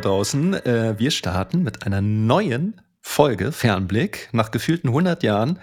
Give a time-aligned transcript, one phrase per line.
[0.00, 0.54] Da draußen.
[0.54, 5.58] Äh, wir starten mit einer neuen Folge Fernblick nach gefühlten 100 Jahren.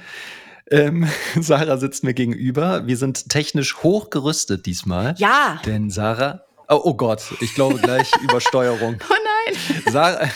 [0.69, 1.07] Ähm,
[1.39, 2.85] Sarah sitzt mir gegenüber.
[2.85, 5.15] Wir sind technisch hochgerüstet diesmal.
[5.17, 5.59] Ja.
[5.65, 6.43] Denn Sarah.
[6.69, 8.97] Oh, oh Gott, ich glaube gleich Übersteuerung.
[9.09, 9.15] Oh
[9.47, 9.57] nein.
[9.91, 10.27] Sarah,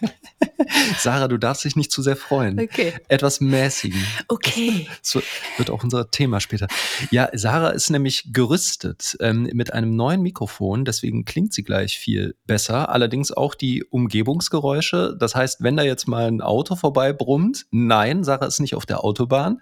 [0.98, 2.60] Sarah, du darfst dich nicht zu sehr freuen.
[2.60, 2.92] Okay.
[3.08, 4.04] Etwas mäßigen.
[4.28, 4.86] Okay.
[5.04, 5.22] Das
[5.58, 6.66] wird auch unser Thema später.
[7.10, 12.34] Ja, Sarah ist nämlich gerüstet ähm, mit einem neuen Mikrofon, deswegen klingt sie gleich viel
[12.46, 12.88] besser.
[12.88, 15.16] Allerdings auch die Umgebungsgeräusche.
[15.18, 18.86] Das heißt, wenn da jetzt mal ein Auto vorbei brummt, nein, Sarah ist nicht auf
[18.86, 19.60] der Autobahn,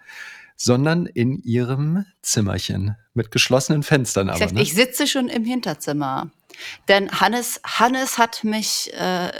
[0.57, 4.31] sondern in ihrem Zimmerchen mit geschlossenen Fenstern.
[4.31, 4.63] Aber, ne?
[4.63, 6.31] Ich sitze schon im Hinterzimmer.
[6.89, 9.33] Denn Hannes, Hannes hat mich, äh,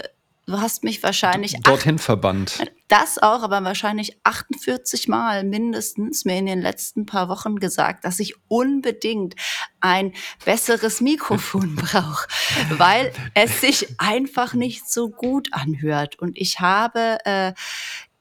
[0.45, 2.59] du hast mich wahrscheinlich dorthin verbannt.
[2.87, 8.19] das auch, aber wahrscheinlich 48 Mal mindestens mir in den letzten paar Wochen gesagt, dass
[8.19, 9.35] ich unbedingt
[9.79, 10.13] ein
[10.45, 12.27] besseres Mikrofon brauche,
[12.77, 16.19] weil es sich einfach nicht so gut anhört.
[16.19, 17.53] Und ich habe äh,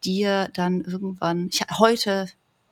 [0.04, 2.28] dir dann irgendwann, ich, heute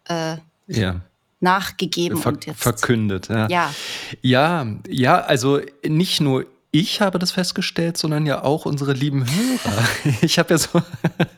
[0.08, 1.00] äh, Ja.
[1.40, 2.60] nachgegeben Ver und jetzt.
[2.62, 3.28] verkündet.
[3.28, 3.48] Ja.
[3.48, 3.74] Ja.
[4.22, 9.88] ja, ja, also nicht nur ich habe das festgestellt, sondern ja auch unsere lieben Hörer.
[10.22, 10.82] Ich habe ja so,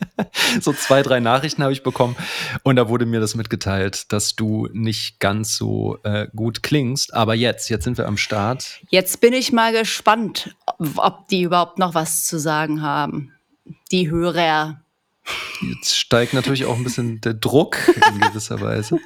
[0.60, 2.16] so zwei, drei Nachrichten habe ich bekommen
[2.62, 7.14] und da wurde mir das mitgeteilt, dass du nicht ganz so äh, gut klingst.
[7.14, 8.80] Aber jetzt, jetzt sind wir am Start.
[8.90, 13.32] Jetzt bin ich mal gespannt, ob, ob die überhaupt noch was zu sagen haben.
[13.90, 14.81] Die Hörer.
[15.60, 17.78] Jetzt steigt natürlich auch ein bisschen der Druck
[18.12, 18.98] in gewisser Weise.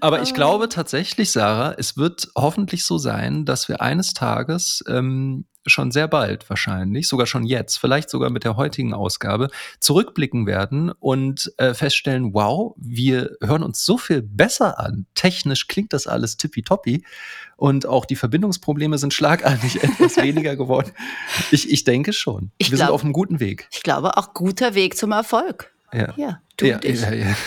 [0.00, 5.46] Aber ich glaube tatsächlich, Sarah, es wird hoffentlich so sein, dass wir eines Tages ähm,
[5.66, 9.48] schon sehr bald wahrscheinlich, sogar schon jetzt, vielleicht sogar mit der heutigen Ausgabe,
[9.80, 15.06] zurückblicken werden und äh, feststellen, wow, wir hören uns so viel besser an.
[15.14, 17.04] Technisch klingt das alles tippitoppi
[17.56, 20.90] und auch die Verbindungsprobleme sind schlagartig etwas weniger geworden.
[21.50, 22.50] Ich, ich denke schon.
[22.58, 23.68] Ich wir sind glaub- auf einem guten Weg.
[23.72, 25.72] Ich glaube, auch guter Weg zum Erfolg.
[25.92, 26.12] Ja.
[26.16, 27.00] Ja, du Ja, und ich.
[27.00, 27.36] ja, ja.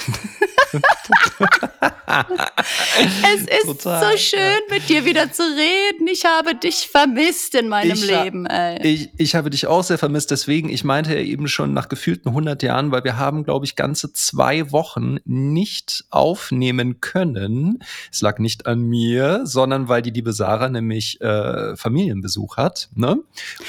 [3.35, 6.07] Es ist Total, so schön, mit dir wieder zu reden.
[6.07, 8.45] Ich habe dich vermisst in meinem Ich Leben.
[8.45, 8.79] Ey.
[8.85, 12.29] Ich, ich habe dich auch sehr vermisst, deswegen, ich meinte ja eben schon nach gefühlten
[12.29, 17.79] 100 Jahren, weil wir haben, glaube ich, ganze zwei Wochen nicht aufnehmen können.
[18.11, 22.89] Es lag nicht an mir, sondern weil die liebe Sarah nämlich äh, Familienbesuch hat.
[22.95, 23.17] Ne?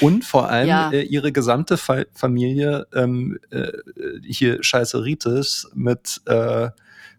[0.01, 0.91] Und vor allem Ja.
[0.91, 3.71] äh, ihre gesamte Fa Familie ähm, äh,
[4.27, 4.59] hier
[5.37, 6.69] Scheißeritis mit äh,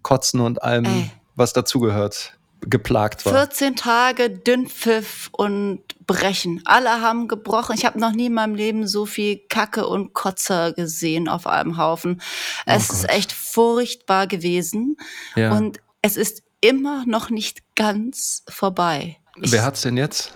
[0.03, 1.11] Kotzen und allem, Ey.
[1.37, 3.33] was dazugehört, geplagt war.
[3.33, 6.61] 14 Tage Dünnpfiff und Brechen.
[6.67, 7.75] Alle haben gebrochen.
[7.77, 11.77] Ich habe noch nie in meinem Leben so viel Kacke und Kotzer gesehen auf einem
[11.79, 12.21] Haufen.
[12.67, 13.17] Es ist Oh Gott.
[13.17, 14.97] echt furchtbar gewesen.
[15.37, 15.53] Ja.
[15.57, 19.17] Und es ist immer noch nicht ganz vorbei.
[19.41, 20.35] Ich, Wer hat's denn jetzt?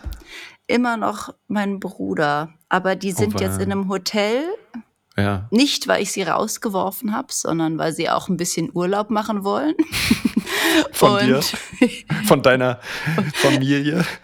[0.67, 2.55] immer noch mein Bruder.
[2.71, 3.65] Aber die sind jetzt weia.
[3.65, 4.45] in einem Hotel.
[5.17, 5.47] Ja.
[5.51, 9.75] Nicht, weil ich sie rausgeworfen habe, sondern weil sie auch ein bisschen Urlaub machen wollen.
[10.93, 11.41] Von dir?
[12.27, 12.81] Von deiner
[13.35, 14.05] Familie?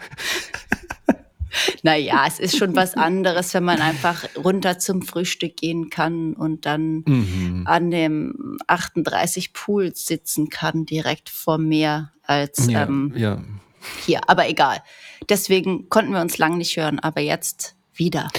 [1.83, 6.65] naja, es ist schon was anderes, wenn man einfach runter zum Frühstück gehen kann und
[6.65, 7.63] dann Mhm.
[7.65, 13.41] an dem 38 Pool sitzen kann, direkt vor Meer, als Ja, ähm, ja.
[14.05, 14.21] hier.
[14.27, 14.81] Aber egal.
[15.29, 18.29] Deswegen konnten wir uns lang nicht hören, aber jetzt wieder.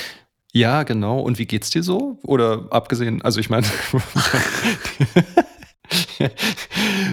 [0.53, 1.21] Ja, genau.
[1.21, 2.19] Und wie geht's dir so?
[2.23, 3.67] Oder abgesehen, also ich meine,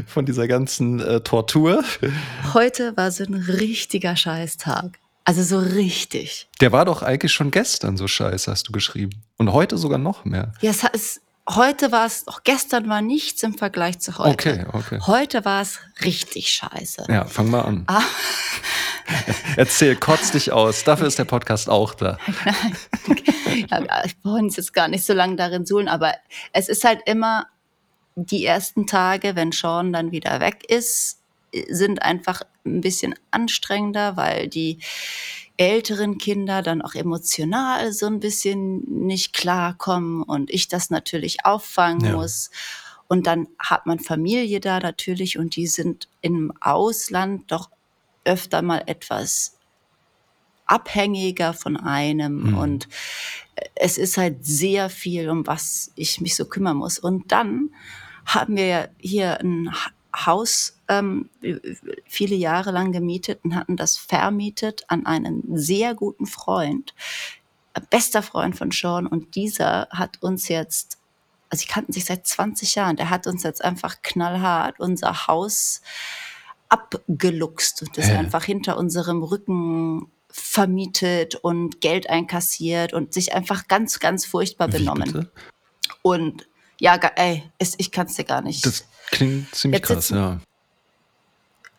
[0.06, 1.84] von dieser ganzen äh, Tortur.
[2.54, 5.00] Heute war so ein richtiger Scheißtag.
[5.26, 6.48] Also so richtig.
[6.60, 9.22] Der war doch eigentlich schon gestern so scheiße, hast du geschrieben.
[9.38, 10.54] Und heute sogar noch mehr.
[10.62, 14.32] Ja, es, es, heute war es, auch gestern war nichts im Vergleich zu heute.
[14.32, 15.00] Okay, okay.
[15.06, 17.06] Heute war es richtig scheiße.
[17.10, 17.84] Ja, fang mal an.
[17.88, 18.02] Ah.
[19.56, 20.84] Erzähl, kotz dich aus.
[20.84, 22.18] Dafür ist der Podcast auch da.
[23.46, 26.14] Ich wollte uns jetzt gar nicht so lange darin suhlen, aber
[26.54, 27.48] es ist halt immer
[28.16, 31.20] die ersten Tage, wenn Sean dann wieder weg ist,
[31.68, 34.80] sind einfach ein bisschen anstrengender, weil die
[35.60, 42.06] älteren Kinder dann auch emotional so ein bisschen nicht klarkommen und ich das natürlich auffangen
[42.06, 42.16] Ja.
[42.16, 42.50] muss.
[43.10, 47.70] Und dann hat man Familie da natürlich und die sind im Ausland doch
[48.24, 49.58] öfter mal etwas
[50.66, 52.58] abhängiger von einem Mhm.
[52.58, 52.88] und
[53.76, 57.00] es ist halt sehr viel, um was ich mich so kümmern muss.
[57.00, 57.72] Und dann
[58.26, 61.30] haben wir hier ein Ha- Haus ähm,
[62.06, 66.94] viele Jahre lang gemietet und hatten das vermietet an einen sehr guten Freund,
[67.76, 69.08] äh, bester Freund von Sean.
[69.08, 70.98] Und dieser hat uns jetzt,
[71.50, 75.82] also sie kannten sich seit 20 Jahren, der hat uns jetzt einfach knallhart unser Haus
[76.70, 78.16] abgeluchst und ist Hä?
[78.18, 85.30] einfach hinter unserem Rücken vermietet und Geld einkassiert und sich einfach ganz, ganz furchtbar benommen.
[86.04, 86.48] Und
[86.80, 87.44] ja, ey,
[87.78, 88.66] ich kann es dir gar nicht.
[88.66, 90.40] Das klingt ziemlich Jetzt krass, sitzen- ja.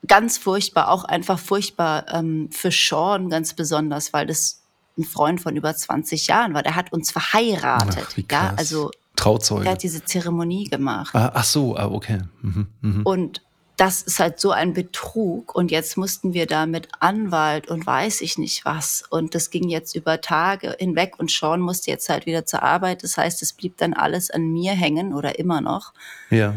[0.06, 4.62] Ganz furchtbar, auch einfach furchtbar ähm, für Sean ganz besonders, weil das
[4.98, 6.62] ein Freund von über 20 Jahren war.
[6.62, 8.06] Der hat uns verheiratet.
[8.10, 9.64] Ach, wie ja, also Trauzeuge.
[9.64, 11.14] der hat diese Zeremonie gemacht.
[11.14, 12.20] Ah, ach so, ah, okay.
[12.42, 13.02] Mhm, mhm.
[13.04, 13.42] Und
[13.76, 15.54] das ist halt so ein Betrug.
[15.54, 19.04] Und jetzt mussten wir da mit Anwalt und weiß ich nicht was.
[19.08, 23.02] Und das ging jetzt über Tage hinweg und Sean musste jetzt halt wieder zur Arbeit.
[23.02, 25.94] Das heißt, es blieb dann alles an mir hängen oder immer noch.
[26.28, 26.54] Ja.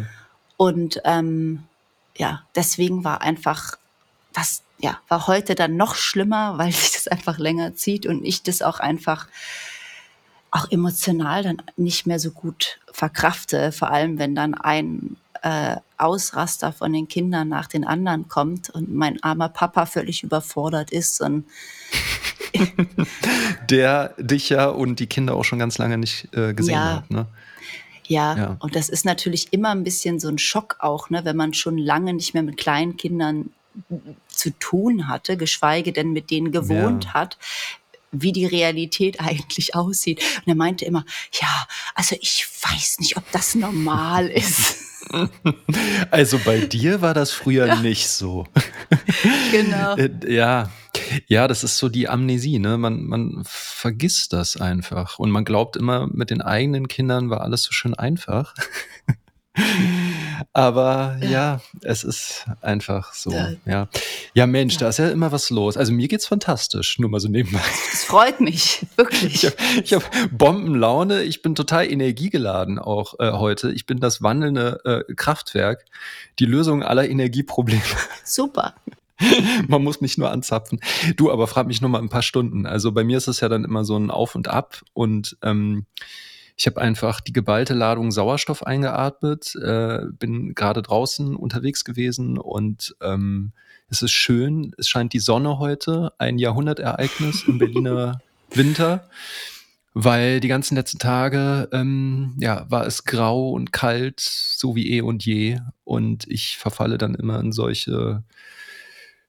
[0.58, 1.64] Und ähm,
[2.18, 3.78] ja, deswegen war einfach
[4.34, 8.44] das, ja, war heute dann noch schlimmer, weil sich das einfach länger zieht und ich
[8.44, 9.28] das auch einfach
[10.52, 16.72] auch emotional dann nicht mehr so gut verkrafte, vor allem wenn dann ein äh, Ausraster
[16.72, 21.46] von den Kindern nach den anderen kommt und mein armer Papa völlig überfordert ist und
[23.70, 26.96] Der dich ja und die Kinder auch schon ganz lange nicht äh, gesehen Ja.
[26.98, 27.26] hat, ne?
[28.08, 28.58] Ja, Ja.
[28.60, 31.78] und das ist natürlich immer ein bisschen so ein Schock auch, ne, wenn man schon
[31.78, 33.52] lange nicht mehr mit kleinen Kindern
[34.28, 37.14] zu tun hatte, geschweige denn mit denen gewohnt Ja.
[37.14, 37.38] hat,
[38.12, 40.22] wie die Realität eigentlich aussieht.
[40.46, 41.06] Und er meinte immer,
[41.42, 44.76] ja, also ich weiß nicht, ob das normal ist.
[46.12, 48.46] Also bei dir war das früher nicht so.
[49.52, 49.96] genau.
[49.96, 50.70] Äh, ja.
[51.28, 52.78] Ja, das ist so die Amnesie, ne?
[52.78, 55.20] Man, man vergisst das einfach.
[55.20, 58.54] Und man glaubt immer, mit den eigenen Kindern war alles so schön einfach.
[60.52, 61.62] Aber ja.
[61.82, 63.32] Es ist einfach so.
[63.32, 63.50] Ja.
[63.66, 63.88] Ja,
[64.34, 64.80] ja Mensch, Ja.
[64.82, 65.78] da ist ja immer was los.
[65.78, 67.62] Also mir geht's fantastisch, nur mal so nebenbei.
[67.92, 69.46] Das freut mich, wirklich.
[69.84, 73.72] Ich habe hab Bombenlaune, ich bin total energiegeladen auch äh, heute.
[73.72, 75.86] Ich bin das wandelnde äh, Kraftwerk,
[76.40, 77.82] die Lösung aller Energieprobleme.
[78.24, 78.74] Super.
[79.68, 80.82] Man muss mich nur anzapfen.
[81.16, 82.66] Du, aber frag mich nur mal ein paar Stunden.
[82.66, 85.86] Also bei mir ist es ja dann immer so ein Auf und Ab und ähm,
[86.56, 92.96] ich habe einfach die geballte Ladung Sauerstoff eingeatmet, äh, bin gerade draußen unterwegs gewesen und
[93.02, 93.54] ähm,
[93.90, 94.74] es ist schön.
[94.78, 98.20] Es scheint die Sonne heute, ein Jahrhundertereignis im Berliner
[98.52, 99.10] Winter,
[99.94, 105.02] weil die ganzen letzten Tage ähm, ja war es grau und kalt, so wie eh
[105.02, 108.24] und je, und ich verfalle dann immer in solche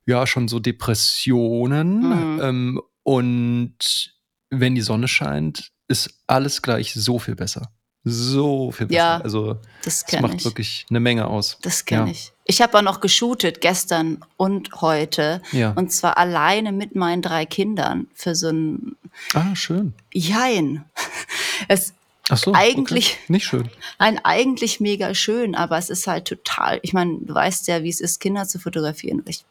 [0.06, 2.40] ja schon so Depressionen Mhm.
[2.42, 4.14] ähm, und
[4.50, 7.70] wenn die Sonne scheint, ist alles gleich so viel besser.
[8.06, 8.96] So viel besser.
[8.98, 10.44] Ja, also Das das macht ich.
[10.44, 11.58] wirklich eine Menge aus.
[11.62, 12.10] Das kenne Ja.
[12.12, 12.32] ich.
[12.44, 15.40] Ich habe auch noch geshootet gestern und heute.
[15.52, 15.70] Ja.
[15.70, 18.96] Und zwar alleine mit meinen drei Kindern für so ein
[19.32, 19.94] Ah, schön.
[20.12, 20.84] Jein.
[21.68, 21.94] Es
[22.30, 22.52] Ach so.
[22.54, 23.32] Eigentlich- Okay.
[23.32, 23.70] Nicht schön.
[23.98, 27.88] ein eigentlich mega schön, aber es ist halt total, ich meine, du weißt ja, wie
[27.90, 29.22] es ist, Kinder zu fotografieren.
[29.28, 29.44] Ich,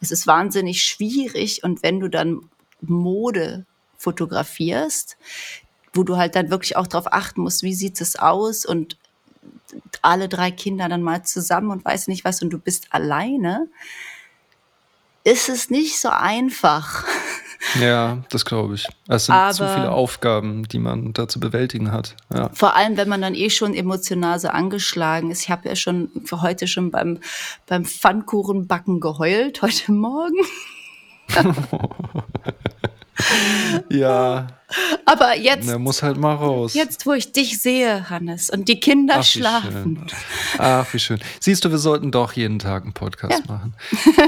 [0.00, 2.40] es ist wahnsinnig schwierig und wenn du dann
[2.82, 3.64] Mode
[4.04, 5.16] fotografierst,
[5.94, 8.96] wo du halt dann wirklich auch darauf achten musst, wie sieht es aus und
[10.02, 13.66] alle drei Kinder dann mal zusammen und weiß nicht was und du bist alleine,
[15.24, 17.04] ist es nicht so einfach.
[17.80, 18.86] Ja, das glaube ich.
[19.08, 22.14] Es sind zu Aber- viele Aufgaben, die man da zu bewältigen hat.
[22.32, 22.50] Ja.
[22.52, 25.42] Vor allem, wenn man dann eh schon emotional so angeschlagen ist.
[25.42, 27.20] Ich habe ja schon für heute schon beim,
[27.66, 30.36] beim Pfannkuchenbacken geheult, heute Morgen.
[33.90, 34.46] Ja,
[35.04, 36.74] Aber jetzt, der muss halt mal raus.
[36.74, 40.06] jetzt, wo ich dich sehe, Hannes, und die Kinder Ach, schlafen.
[40.58, 41.20] Ach, wie schön.
[41.40, 43.74] Siehst du, wir sollten doch jeden Tag einen Podcast machen.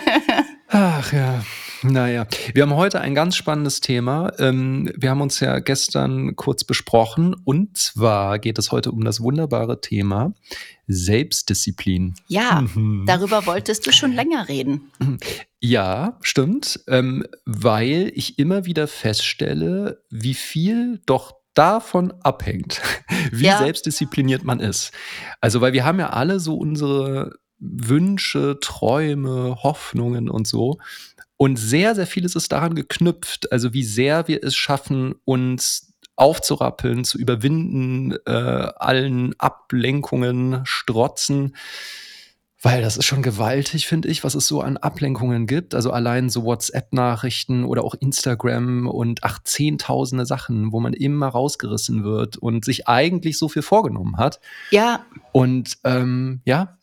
[0.68, 1.42] Ach ja.
[1.82, 4.32] Naja, wir haben heute ein ganz spannendes Thema.
[4.38, 9.20] Ähm, wir haben uns ja gestern kurz besprochen und zwar geht es heute um das
[9.20, 10.32] wunderbare Thema
[10.86, 12.14] Selbstdisziplin.
[12.28, 13.04] Ja, Mhm.
[13.06, 14.90] darüber wolltest du schon länger reden.
[15.60, 22.80] Ja, stimmt, ähm, weil ich immer wieder feststelle, wie viel doch davon abhängt,
[23.32, 23.58] wie Ja.
[23.58, 24.92] selbstdiszipliniert man ist.
[25.40, 30.78] Also, weil wir haben ja alle so unsere Wünsche, Träume, Hoffnungen und so.
[31.36, 37.04] Und sehr, sehr vieles ist daran geknüpft, also wie sehr wir es schaffen, uns aufzurappeln,
[37.04, 41.54] zu überwinden, äh, allen Ablenkungen, Strotzen.
[42.62, 45.74] Weil das ist schon gewaltig, finde ich, was es so an Ablenkungen gibt.
[45.74, 52.02] Also allein so WhatsApp-Nachrichten oder auch Instagram und ach, zehntausende Sachen, wo man immer rausgerissen
[52.02, 54.40] wird und sich eigentlich so viel vorgenommen hat.
[54.70, 56.75] Ja, Und ähm, ja,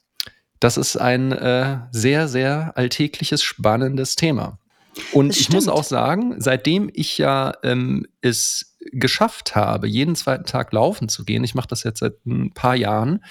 [0.64, 4.60] das ist ein äh, sehr, sehr alltägliches, spannendes Thema.
[5.12, 10.72] Und ich muss auch sagen, seitdem ich ja ähm, es geschafft habe, jeden zweiten Tag
[10.72, 13.26] laufen zu gehen, ich mache das jetzt seit ein paar Jahren,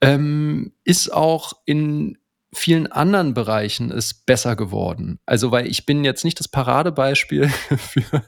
[0.00, 2.18] ähm, ist auch in
[2.52, 5.20] vielen anderen Bereichen ist besser geworden.
[5.24, 8.24] Also, weil ich bin jetzt nicht das Paradebeispiel für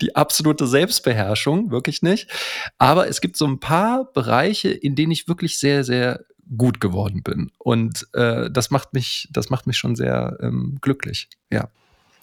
[0.00, 2.30] die absolute Selbstbeherrschung, wirklich nicht.
[2.78, 6.24] Aber es gibt so ein paar Bereiche, in denen ich wirklich sehr, sehr
[6.56, 7.50] gut geworden bin.
[7.58, 11.28] Und äh, das macht mich, das macht mich schon sehr ähm, glücklich.
[11.50, 11.68] Ja.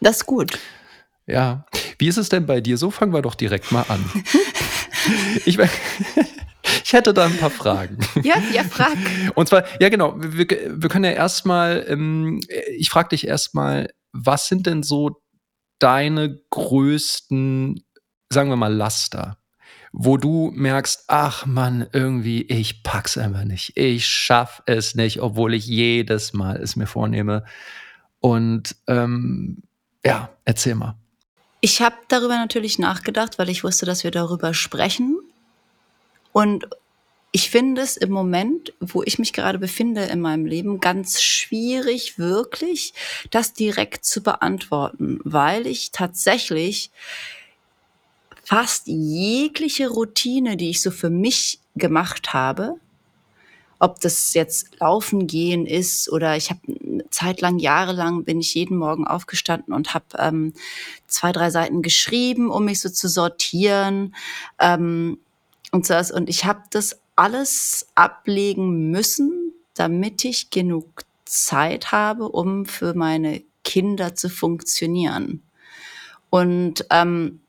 [0.02, 0.58] Das ist gut.
[1.28, 1.66] Ja.
[1.98, 2.78] Wie ist es denn bei dir?
[2.78, 4.04] So fangen wir doch direkt mal an.
[5.46, 5.58] ich,
[6.84, 7.98] ich hätte da ein paar Fragen.
[8.24, 8.98] Ja, ja, frag.
[9.36, 12.42] Und zwar, ja genau, wir, wir können ja erstmal, ähm,
[12.78, 15.22] ich frage dich erstmal, was sind denn so
[15.80, 17.84] deine größten,
[18.32, 19.38] sagen wir mal, Laster?
[19.98, 23.78] Wo du merkst, ach Mann, irgendwie, ich pack's einfach nicht.
[23.78, 27.46] Ich schaff es nicht, obwohl ich jedes Mal es mir vornehme.
[28.20, 29.64] Und ähm,
[30.04, 30.98] ja, erzähl mal.
[31.62, 35.18] Ich habe darüber natürlich nachgedacht, weil ich wusste, dass wir darüber sprechen.
[36.34, 36.68] Und
[37.32, 42.20] ich finde es im Moment, wo ich mich gerade befinde in meinem Leben, ganz schwierig,
[42.20, 42.94] wirklich
[43.32, 46.92] das direkt zu beantworten, weil ich tatsächlich
[48.46, 52.76] fast jegliche Routine, die ich so für mich gemacht habe,
[53.80, 56.62] ob das jetzt Laufen gehen ist oder ich habe
[57.10, 60.54] zeitlang, jahrelang bin ich jeden Morgen aufgestanden und habe ähm,
[61.08, 64.16] zwei, drei Seiten geschrieben, um mich so zu sortieren.
[64.60, 65.18] Ähm,
[65.72, 72.66] und, so, und ich habe das alles ablegen müssen, damit ich genug Zeit habe, um
[72.66, 75.42] für meine Kinder zu funktionieren.
[76.30, 77.42] Und ähm,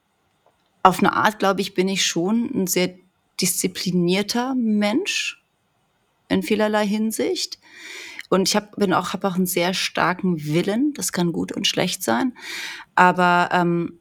[0.87, 2.95] auf eine Art, glaube ich, bin ich schon ein sehr
[3.41, 5.43] disziplinierter Mensch
[6.29, 7.59] in vielerlei Hinsicht.
[8.29, 10.95] Und ich hab, bin auch, habe auch einen sehr starken Willen.
[10.95, 12.37] Das kann gut und schlecht sein.
[12.95, 13.99] Aber ähm,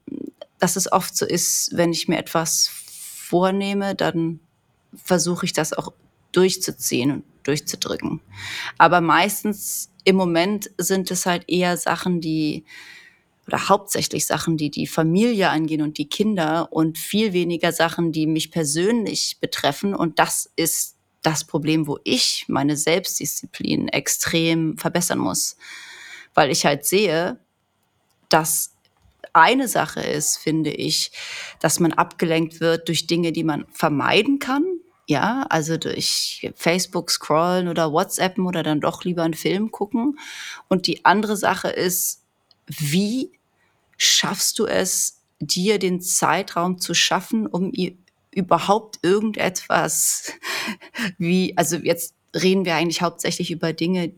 [0.59, 4.39] dass es oft so ist, wenn ich mir etwas vornehme, dann
[4.93, 5.91] versuche ich das auch
[6.33, 8.21] durchzuziehen und durchzudrücken.
[8.77, 12.63] Aber meistens im Moment sind es halt eher Sachen, die
[13.47, 18.27] oder hauptsächlich Sachen, die die Familie angehen und die Kinder und viel weniger Sachen, die
[18.27, 19.93] mich persönlich betreffen.
[19.93, 25.57] Und das ist das Problem, wo ich meine Selbstdisziplin extrem verbessern muss,
[26.33, 27.39] weil ich halt sehe,
[28.29, 28.71] dass
[29.33, 31.11] eine Sache ist, finde ich,
[31.59, 34.63] dass man abgelenkt wird durch Dinge, die man vermeiden kann.
[35.07, 40.17] Ja, also durch Facebook scrollen oder WhatsAppen oder dann doch lieber einen Film gucken.
[40.67, 42.23] Und die andere Sache ist,
[42.67, 43.31] wie
[43.97, 47.71] schaffst du es, dir den Zeitraum zu schaffen, um
[48.31, 50.33] überhaupt irgendetwas
[51.17, 54.13] wie, also jetzt reden wir eigentlich hauptsächlich über Dinge,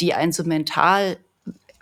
[0.00, 1.18] die einen so mental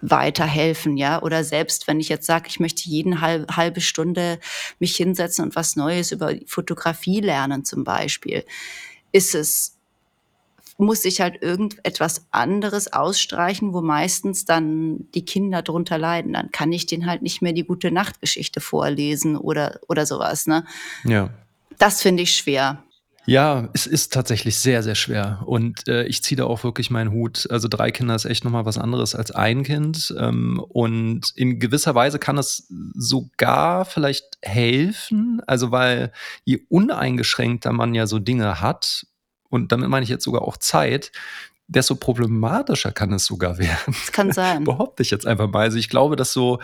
[0.03, 4.39] weiterhelfen, ja, oder selbst wenn ich jetzt sage, ich möchte jeden halb, halbe Stunde
[4.79, 8.45] mich hinsetzen und was Neues über Fotografie lernen zum Beispiel,
[9.13, 9.77] ist es
[10.81, 16.33] muss ich halt irgendetwas anderes ausstreichen, wo meistens dann die Kinder drunter leiden.
[16.33, 20.65] Dann kann ich denen halt nicht mehr die gute Nachtgeschichte vorlesen oder, oder sowas, ne?
[21.05, 21.31] Ja.
[21.79, 22.83] Das finde ich schwer.
[23.27, 25.43] Ja, es ist tatsächlich sehr, sehr schwer.
[25.47, 27.47] Und äh, ich ziehe da auch wirklich meinen Hut.
[27.51, 30.15] Also drei Kinder ist echt nochmal was anderes als ein Kind.
[30.19, 35.43] Ähm, und in gewisser Weise kann es sogar vielleicht helfen.
[35.47, 36.13] Also weil
[36.45, 39.07] je uneingeschränkter man ja so Dinge hat,
[39.51, 41.13] und damit meine ich jetzt sogar auch Zeit,
[41.67, 43.79] desto problematischer kann es sogar werden.
[43.87, 44.65] Das kann sein.
[44.65, 45.63] Behaupte ich jetzt einfach mal.
[45.63, 46.59] Also ich glaube, dass so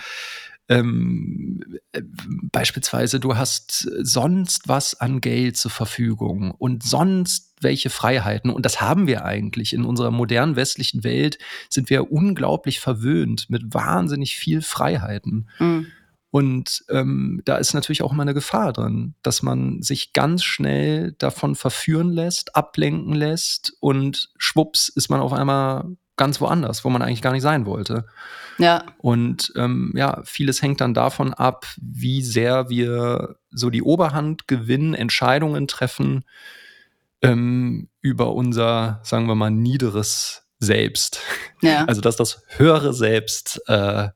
[0.69, 2.03] ähm, äh,
[2.51, 8.51] beispielsweise du hast sonst was an Geld zur Verfügung und sonst welche Freiheiten.
[8.51, 9.73] Und das haben wir eigentlich.
[9.73, 11.39] In unserer modernen westlichen Welt
[11.71, 15.49] sind wir unglaublich verwöhnt mit wahnsinnig viel Freiheiten.
[15.59, 15.87] Mhm.
[16.31, 21.13] Und ähm, da ist natürlich auch immer eine Gefahr drin, dass man sich ganz schnell
[21.13, 27.03] davon verführen lässt, ablenken lässt und schwupps ist man auf einmal ganz woanders, wo man
[27.03, 28.07] eigentlich gar nicht sein wollte.
[28.59, 28.85] Ja.
[28.99, 34.95] Und ähm, ja, vieles hängt dann davon ab, wie sehr wir so die Oberhand gewinnen,
[34.95, 36.25] Entscheidungen treffen
[37.23, 41.21] ähm, über unser, sagen wir mal, niederes Selbst.
[41.61, 41.85] Ja.
[41.85, 44.09] Also dass das höhere Selbst äh,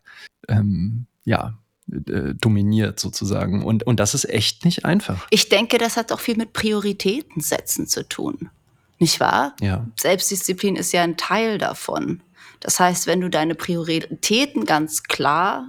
[0.49, 1.60] ähm, ja
[2.09, 3.65] äh, dominiert sozusagen.
[3.65, 5.27] Und, und das ist echt nicht einfach.
[5.31, 8.51] Ich denke, das hat auch viel mit Prioritäten setzen zu tun.
[8.99, 9.57] Nicht wahr?
[9.61, 9.87] Ja.
[9.99, 12.23] Selbstdisziplin ist ja ein Teil davon.
[12.61, 15.69] Das heißt, wenn du deine Prioritäten ganz klar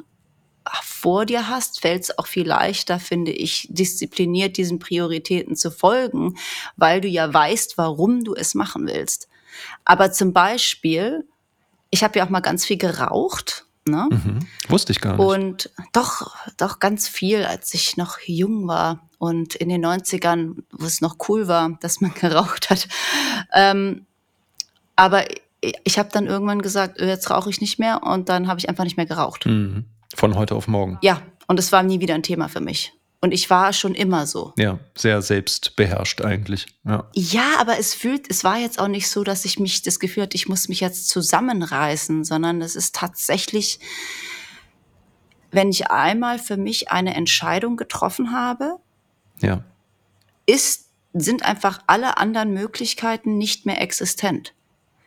[0.84, 6.38] vor dir hast, fällt es auch viel leichter, finde ich, diszipliniert diesen Prioritäten zu folgen,
[6.76, 9.28] weil du ja weißt, warum du es machen willst.
[9.86, 11.26] Aber zum Beispiel,
[11.90, 14.10] ich habe ja auch mal ganz viel geraucht Ne?
[14.12, 14.40] Mhm.
[14.68, 15.26] Wusste ich gar nicht.
[15.26, 20.86] Und doch, doch ganz viel, als ich noch jung war und in den 90ern, wo
[20.86, 22.88] es noch cool war, dass man geraucht hat.
[23.54, 24.06] Ähm,
[24.96, 25.26] aber
[25.84, 28.70] ich habe dann irgendwann gesagt, äh, jetzt rauche ich nicht mehr und dann habe ich
[28.70, 29.46] einfach nicht mehr geraucht.
[29.46, 29.86] Mhm.
[30.14, 31.00] Von heute auf morgen.
[31.02, 32.94] Ja, und es war nie wieder ein Thema für mich.
[33.24, 34.52] Und ich war schon immer so.
[34.58, 36.66] Ja, sehr selbstbeherrscht eigentlich.
[36.84, 37.08] Ja.
[37.14, 40.24] ja, aber es fühlt, es war jetzt auch nicht so, dass ich mich das Gefühl
[40.24, 43.80] hatte, ich muss mich jetzt zusammenreißen, sondern es ist tatsächlich,
[45.52, 48.78] wenn ich einmal für mich eine Entscheidung getroffen habe,
[49.40, 49.64] ja.
[50.48, 54.56] ist, sind einfach alle anderen Möglichkeiten nicht mehr existent.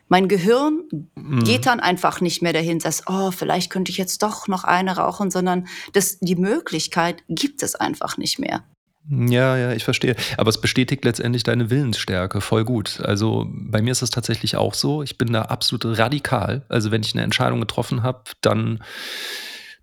[0.07, 0.83] Mein Gehirn
[1.15, 1.43] mhm.
[1.43, 4.97] geht dann einfach nicht mehr dahin, sagt, oh, vielleicht könnte ich jetzt doch noch eine
[4.97, 8.63] rauchen, sondern das, die Möglichkeit gibt es einfach nicht mehr.
[9.07, 10.15] Ja, ja, ich verstehe.
[10.37, 13.01] Aber es bestätigt letztendlich deine Willensstärke voll gut.
[13.01, 15.03] Also bei mir ist es tatsächlich auch so.
[15.03, 16.65] Ich bin da absolut radikal.
[16.69, 18.83] Also wenn ich eine Entscheidung getroffen habe, dann,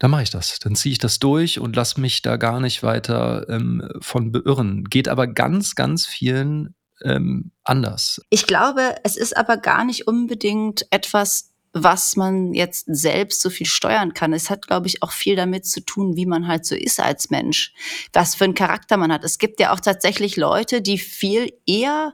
[0.01, 0.59] dann mache ich das.
[0.59, 4.85] Dann ziehe ich das durch und lasse mich da gar nicht weiter ähm, von beirren.
[4.85, 6.75] Geht aber ganz, ganz vielen
[7.05, 8.21] ähm, anders.
[8.31, 13.67] Ich glaube, es ist aber gar nicht unbedingt etwas, was man jetzt selbst so viel
[13.67, 14.33] steuern kann.
[14.33, 17.31] Es hat, glaube ich, auch viel damit zu tun, wie man halt so ist als
[17.31, 17.73] Mensch,
[18.13, 19.25] was für einen Charakter man hat.
[19.25, 22.13] Es gibt ja auch tatsächlich Leute, die viel eher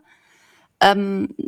[0.80, 1.47] ähm, äh,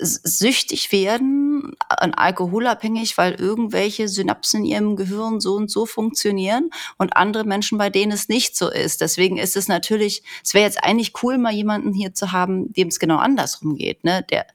[0.00, 7.16] süchtig werden, an alkoholabhängig, weil irgendwelche Synapsen in ihrem Gehirn so und so funktionieren und
[7.16, 9.00] andere Menschen, bei denen es nicht so ist.
[9.00, 12.88] Deswegen ist es natürlich, es wäre jetzt eigentlich cool, mal jemanden hier zu haben, dem
[12.88, 14.24] es genau andersrum geht, ne?
[14.30, 14.46] Der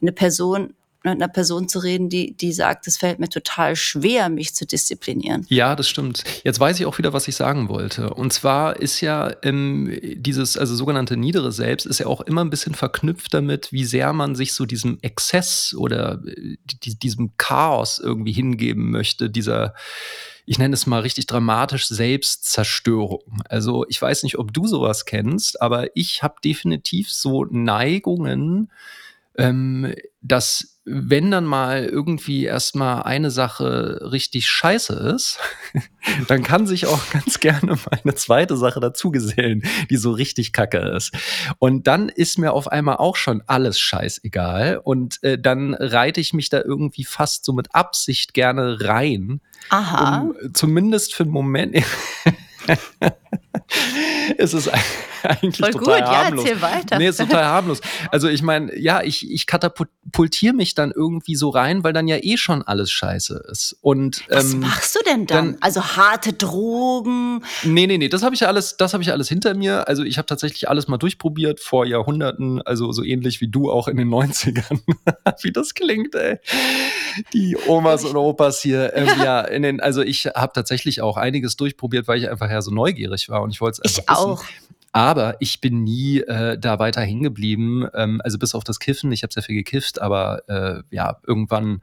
[0.00, 4.28] eine Person mit einer Person zu reden, die, die sagt, es fällt mir total schwer,
[4.28, 5.46] mich zu disziplinieren.
[5.48, 6.24] Ja, das stimmt.
[6.44, 8.14] Jetzt weiß ich auch wieder, was ich sagen wollte.
[8.14, 12.50] Und zwar ist ja ähm, dieses, also sogenannte niedere Selbst, ist ja auch immer ein
[12.50, 16.56] bisschen verknüpft damit, wie sehr man sich so diesem Exzess oder äh,
[17.02, 19.74] diesem Chaos irgendwie hingeben möchte, dieser
[20.44, 23.42] ich nenne es mal richtig dramatisch Selbstzerstörung.
[23.48, 28.72] Also ich weiß nicht, ob du sowas kennst, aber ich habe definitiv so Neigungen,
[29.38, 35.38] ähm, dass wenn dann mal irgendwie erstmal eine Sache richtig scheiße ist,
[36.28, 40.78] dann kann sich auch ganz gerne mal eine zweite Sache dazugesellen, die so richtig kacke
[40.78, 41.12] ist.
[41.58, 44.80] Und dann ist mir auf einmal auch schon alles scheißegal.
[44.82, 49.40] Und äh, dann reite ich mich da irgendwie fast so mit Absicht gerne rein.
[49.68, 50.22] Aha.
[50.22, 51.76] Um, zumindest für einen Moment.
[54.38, 54.70] es ist
[55.22, 56.44] eigentlich Voll total gut, harmlos.
[56.44, 56.98] ja, erzähl weiter.
[56.98, 57.80] Nee, ist total harmlos.
[58.10, 62.16] Also ich meine, ja, ich, ich katapultiere mich dann irgendwie so rein, weil dann ja
[62.20, 63.76] eh schon alles scheiße ist.
[63.80, 65.52] Und, Was ähm, machst du denn dann?
[65.52, 65.56] dann?
[65.60, 67.44] Also harte Drogen?
[67.62, 69.88] Nee, nee, nee, das habe ich ja alles, das habe ich alles hinter mir.
[69.88, 73.88] Also ich habe tatsächlich alles mal durchprobiert vor Jahrhunderten, also so ähnlich wie du auch
[73.88, 74.80] in den 90ern.
[75.42, 76.38] wie das klingt, ey.
[77.32, 78.92] Die Omas und Opas hier.
[78.94, 82.62] Ähm, ja, in den, also ich habe tatsächlich auch einiges durchprobiert, weil ich einfach ja
[82.62, 84.30] so neugierig war und ich wollte es einfach Ich wissen.
[84.30, 84.44] auch.
[84.94, 87.86] Aber ich bin nie äh, da weiter hängen geblieben.
[87.94, 89.10] Ähm, also bis auf das Kiffen.
[89.10, 91.80] Ich habe sehr viel gekifft, aber äh, ja, irgendwann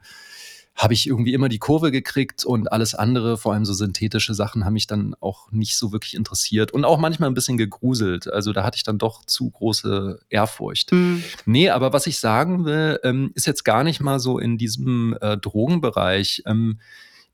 [0.76, 4.64] habe ich irgendwie immer die Kurve gekriegt und alles andere, vor allem so synthetische Sachen,
[4.64, 8.32] haben mich dann auch nicht so wirklich interessiert und auch manchmal ein bisschen gegruselt.
[8.32, 10.92] Also da hatte ich dann doch zu große Ehrfurcht.
[10.92, 11.22] Mhm.
[11.44, 15.18] Nee, aber was ich sagen will, ähm, ist jetzt gar nicht mal so in diesem
[15.20, 16.44] äh, Drogenbereich.
[16.46, 16.78] Ähm,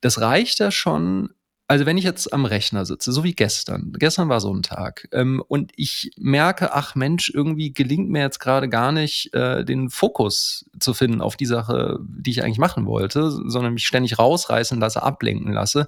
[0.01, 1.29] das reicht ja schon,
[1.69, 5.09] also wenn ich jetzt am Rechner sitze, so wie gestern, gestern war so ein Tag,
[5.11, 9.89] ähm, und ich merke, ach Mensch, irgendwie gelingt mir jetzt gerade gar nicht, äh, den
[9.89, 14.79] Fokus zu finden auf die Sache, die ich eigentlich machen wollte, sondern mich ständig rausreißen
[14.79, 15.87] lasse, ablenken lasse,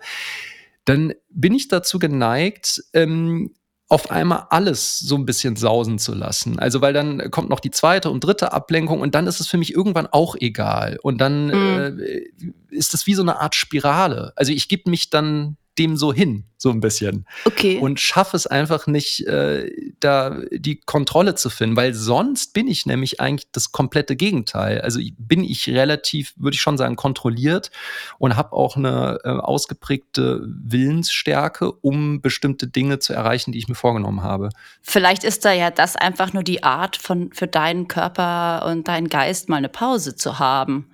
[0.83, 3.53] dann bin ich dazu geneigt, ähm,
[3.87, 6.59] auf einmal alles so ein bisschen sausen zu lassen.
[6.59, 9.57] Also weil dann kommt noch die zweite und dritte Ablenkung und dann ist es für
[9.57, 10.99] mich irgendwann auch egal.
[11.01, 11.99] Und dann mhm.
[11.99, 12.23] äh,
[12.69, 14.33] ist es wie so eine Art Spirale.
[14.35, 17.25] Also ich gebe mich dann dem so hin, so ein bisschen.
[17.45, 17.79] Okay.
[17.79, 22.85] Und schaffe es einfach nicht, äh, da die Kontrolle zu finden, weil sonst bin ich
[22.85, 24.81] nämlich eigentlich das komplette Gegenteil.
[24.81, 27.71] Also bin ich relativ, würde ich schon sagen, kontrolliert
[28.17, 33.75] und habe auch eine äh, ausgeprägte Willensstärke, um bestimmte Dinge zu erreichen, die ich mir
[33.75, 34.49] vorgenommen habe.
[34.81, 39.07] Vielleicht ist da ja das einfach nur die Art von für deinen Körper und deinen
[39.07, 40.89] Geist mal eine Pause zu haben.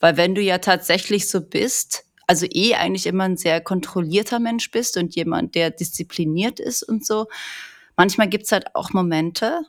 [0.00, 4.70] Weil wenn du ja tatsächlich so bist, also eh eigentlich immer ein sehr kontrollierter Mensch
[4.70, 7.26] bist und jemand, der diszipliniert ist und so.
[7.96, 9.62] Manchmal gibt es halt auch Momente,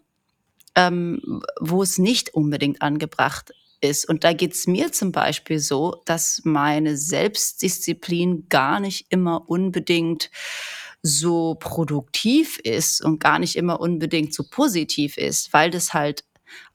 [0.76, 4.08] ähm, wo es nicht unbedingt angebracht ist.
[4.08, 10.32] Und da geht es mir zum Beispiel so, dass meine Selbstdisziplin gar nicht immer unbedingt
[11.02, 16.24] so produktiv ist und gar nicht immer unbedingt so positiv ist, weil das halt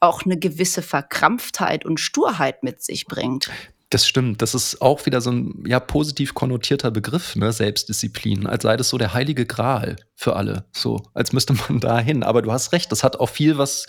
[0.01, 3.51] auch eine gewisse Verkrampftheit und Sturheit mit sich bringt.
[3.90, 4.42] Das stimmt.
[4.42, 7.53] Das ist auch wieder so ein ja, positiv konnotierter Begriff, ne?
[7.53, 10.66] Selbstdisziplin, als sei das so der heilige Gral für alle.
[10.72, 12.22] So, als müsste man da hin.
[12.22, 13.87] Aber du hast recht, das hat auch viel was,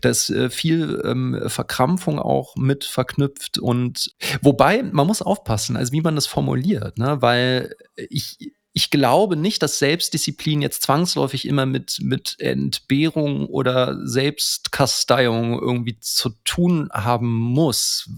[0.00, 3.58] da ist äh, viel ähm, Verkrampfung auch mit verknüpft.
[3.58, 7.22] Und wobei, man muss aufpassen, also wie man das formuliert, ne?
[7.22, 8.38] Weil ich,
[8.78, 16.30] ich glaube nicht, dass Selbstdisziplin jetzt zwangsläufig immer mit, mit Entbehrung oder Selbstkasteiung irgendwie zu
[16.44, 18.08] tun haben muss.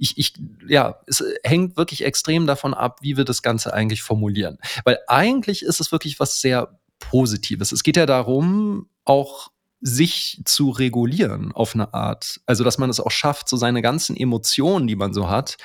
[0.00, 0.32] Ich, ich,
[0.66, 4.58] ja, es hängt wirklich extrem davon ab, wie wir das Ganze eigentlich formulieren.
[4.82, 7.70] Weil eigentlich ist es wirklich was sehr Positives.
[7.70, 12.40] Es geht ja darum, auch sich zu regulieren auf eine Art.
[12.44, 15.58] Also, dass man es auch schafft, so seine ganzen Emotionen, die man so hat,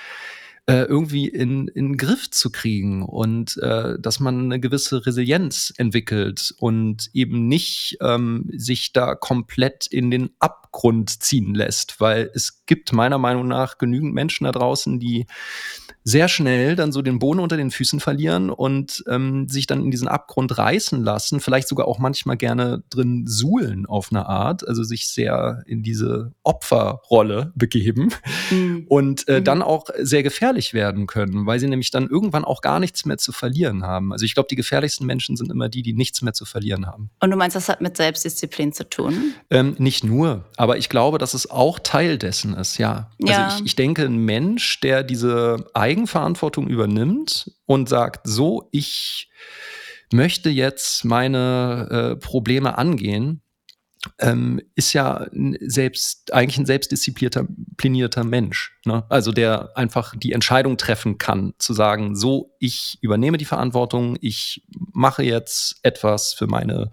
[0.71, 5.73] äh, irgendwie in, in den Griff zu kriegen und äh, dass man eine gewisse Resilienz
[5.75, 12.65] entwickelt und eben nicht ähm, sich da komplett in den Abgrund ziehen lässt, weil es
[12.67, 15.25] gibt meiner Meinung nach genügend Menschen da draußen, die
[16.03, 19.91] sehr schnell dann so den Boden unter den Füßen verlieren und ähm, sich dann in
[19.91, 24.83] diesen Abgrund reißen lassen, vielleicht sogar auch manchmal gerne drin suhlen auf eine Art, also
[24.83, 28.09] sich sehr in diese Opferrolle begeben
[28.49, 28.85] mhm.
[28.87, 29.43] und äh, mhm.
[29.43, 33.17] dann auch sehr gefährlich werden können, weil sie nämlich dann irgendwann auch gar nichts mehr
[33.17, 34.11] zu verlieren haben.
[34.11, 37.11] Also ich glaube, die gefährlichsten Menschen sind immer die, die nichts mehr zu verlieren haben.
[37.19, 39.33] Und du meinst, das hat mit Selbstdisziplin zu tun?
[39.49, 43.11] Ähm, nicht nur, aber ich glaube, dass es auch Teil dessen ist, ja.
[43.21, 43.55] Also ja.
[43.55, 49.29] ich, ich denke, ein Mensch, der diese Eigenverantwortung übernimmt und sagt, so, ich
[50.13, 53.41] möchte jetzt meine äh, Probleme angehen,
[54.19, 58.79] ähm, ist ja selbst eigentlich ein selbstdisziplinierter Mensch.
[58.85, 59.03] Ne?
[59.09, 64.65] Also der einfach die Entscheidung treffen kann, zu sagen, so, ich übernehme die Verantwortung, ich
[64.93, 66.91] mache jetzt etwas für meine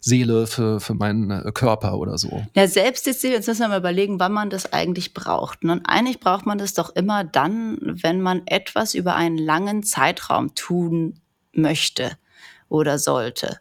[0.00, 2.44] Seele, für, für meinen äh, Körper oder so.
[2.54, 5.62] Ja, Selbstdisziplin, jetzt müssen wir mal überlegen, wann man das eigentlich braucht.
[5.62, 10.54] Und eigentlich braucht man das doch immer dann, wenn man etwas über einen langen Zeitraum
[10.54, 11.20] tun
[11.52, 12.12] möchte
[12.68, 13.60] oder sollte.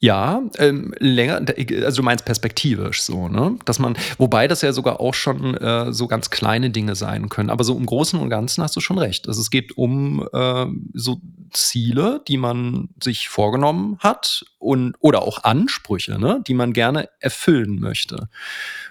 [0.00, 1.40] Ja, ähm, länger,
[1.82, 3.58] also du meinst perspektivisch so, ne?
[3.64, 7.48] Dass man, wobei das ja sogar auch schon äh, so ganz kleine Dinge sein können.
[7.48, 9.26] Aber so im Großen und Ganzen hast du schon recht.
[9.26, 15.44] Also es geht um äh, so Ziele, die man sich vorgenommen hat und oder auch
[15.44, 16.42] Ansprüche, ne?
[16.46, 18.28] die man gerne erfüllen möchte.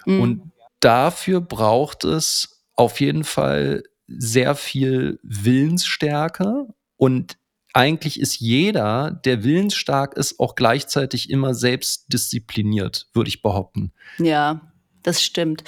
[0.06, 0.20] Mhm.
[0.20, 6.66] Und dafür braucht es auf jeden Fall sehr viel Willensstärke
[6.96, 7.36] und
[7.76, 13.92] eigentlich ist jeder, der willensstark ist, auch gleichzeitig immer selbstdiszipliniert, würde ich behaupten.
[14.18, 15.62] Ja, das stimmt.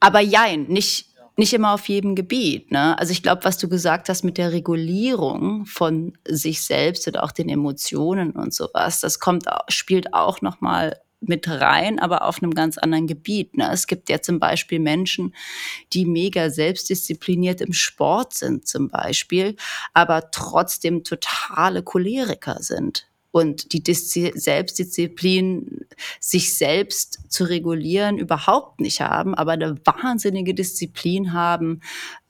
[0.00, 2.70] Aber jein, nicht, nicht immer auf jedem Gebiet.
[2.70, 2.98] Ne?
[2.98, 7.32] Also ich glaube, was du gesagt hast mit der Regulierung von sich selbst oder auch
[7.32, 12.54] den Emotionen und sowas, das kommt, spielt auch noch mal mit rein, aber auf einem
[12.54, 13.56] ganz anderen Gebiet.
[13.56, 13.70] Ne?
[13.72, 15.34] Es gibt ja zum Beispiel Menschen,
[15.92, 19.56] die mega selbstdiszipliniert im Sport sind zum Beispiel,
[19.92, 25.86] aber trotzdem totale Choleriker sind und die Diszi Selbstdisziplin,
[26.20, 31.80] sich selbst zu regulieren, überhaupt nicht haben, aber eine wahnsinnige Disziplin haben,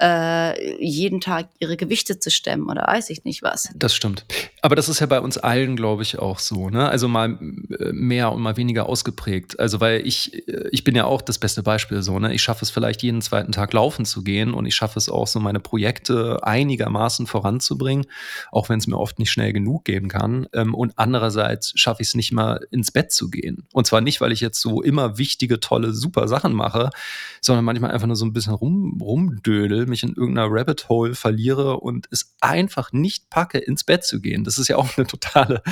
[0.01, 3.69] äh, jeden Tag ihre Gewichte zu stemmen oder weiß ich nicht was.
[3.77, 4.25] Das stimmt.
[4.65, 6.71] Aber das ist ja bei uns allen, glaube ich, auch so.
[6.71, 6.89] Ne?
[6.89, 7.39] Also mal
[7.79, 9.61] äh, mehr und mal weniger ausgeprägt.
[9.61, 12.19] Also weil ich, äh, ich bin ja auch das beste Beispiel so.
[12.19, 12.33] Ne?
[12.33, 15.27] Ich schaffe es vielleicht jeden zweiten Tag laufen zu gehen und ich schaffe es auch
[15.27, 18.07] so meine Projekte einigermaßen voranzubringen,
[18.53, 20.47] auch wenn es mir oft nicht schnell genug gehen kann.
[20.55, 23.67] Ähm, und andererseits schaffe ich es nicht mal ins Bett zu gehen.
[23.75, 26.89] Und zwar nicht, weil ich jetzt so immer wichtige, tolle, super Sachen mache,
[27.43, 31.81] sondern manchmal einfach nur so ein bisschen rum, rumdödel, mich in irgendeiner Rabbit Hole verliere
[31.81, 34.43] und es einfach nicht packe, ins Bett zu gehen.
[34.43, 35.63] Das ist ja auch eine totale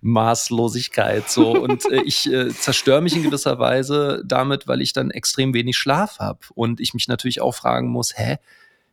[0.00, 1.28] Maßlosigkeit.
[1.28, 1.50] So.
[1.52, 5.76] Und äh, ich äh, zerstöre mich in gewisser Weise damit, weil ich dann extrem wenig
[5.76, 6.40] Schlaf habe.
[6.54, 8.38] Und ich mich natürlich auch fragen muss, hä?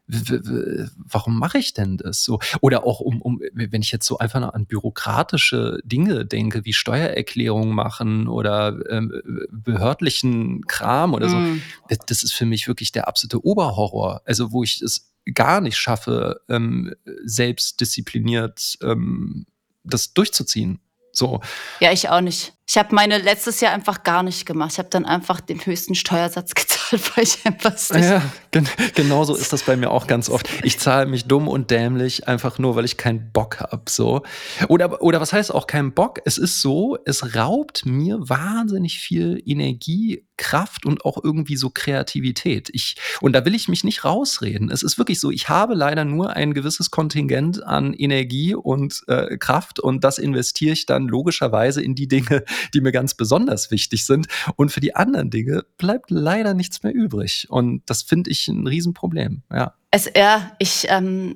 [0.08, 2.39] warum mache ich denn das so?
[2.62, 6.73] Oder auch um, um, wenn ich jetzt so einfach nur an bürokratische Dinge denke, wie
[6.73, 11.62] Steuererklärungen machen oder ähm, behördlichen Kram oder so, mm.
[11.89, 14.21] das, das, ist für mich wirklich der absolute Oberhorror.
[14.25, 19.46] Also wo ich es gar nicht schaffe, ähm, selbst diszipliniert ähm,
[19.84, 20.80] das durchzuziehen.
[21.12, 21.42] So.
[21.80, 22.54] Ja, ich auch nicht.
[22.67, 24.71] Ich habe meine letztes Jahr einfach gar nicht gemacht.
[24.73, 28.10] Ich habe dann einfach den höchsten Steuersatz gezahlt, weil ich einfach nicht.
[28.10, 30.49] Ja, gen genau so ist das bei mir auch ganz oft.
[30.63, 33.84] Ich zahle mich dumm und dämlich einfach nur, weil ich keinen Bock habe.
[33.88, 34.23] So.
[34.67, 36.21] Oder, oder was heißt auch keinen Bock?
[36.25, 42.69] Es ist so, es raubt mir wahnsinnig viel Energie, Kraft und auch irgendwie so Kreativität.
[42.73, 44.69] Ich, und da will ich mich nicht rausreden.
[44.69, 49.38] Es ist wirklich so, ich habe leider nur ein gewisses Kontingent an Energie und äh,
[49.38, 52.43] Kraft und das investiere ich dann logischerweise in die Dinge,
[52.74, 54.28] die mir ganz besonders wichtig sind.
[54.56, 57.48] Und für die anderen Dinge bleibt leider nichts mehr übrig.
[57.50, 59.74] Und das finde ich ein Riesenproblem, ja.
[59.91, 61.36] Es, ja, ich, ähm,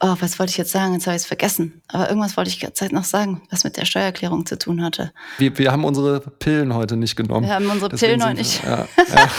[0.00, 0.94] oh, was wollte ich jetzt sagen?
[0.94, 1.80] Jetzt habe ich es vergessen.
[1.88, 5.12] Aber irgendwas wollte ich gerade noch sagen, was mit der Steuererklärung zu tun hatte.
[5.38, 7.46] Wir, wir haben unsere Pillen heute nicht genommen.
[7.46, 8.62] Wir haben unsere Deswegen Pillen heute nicht.
[8.64, 9.30] Ja, ja.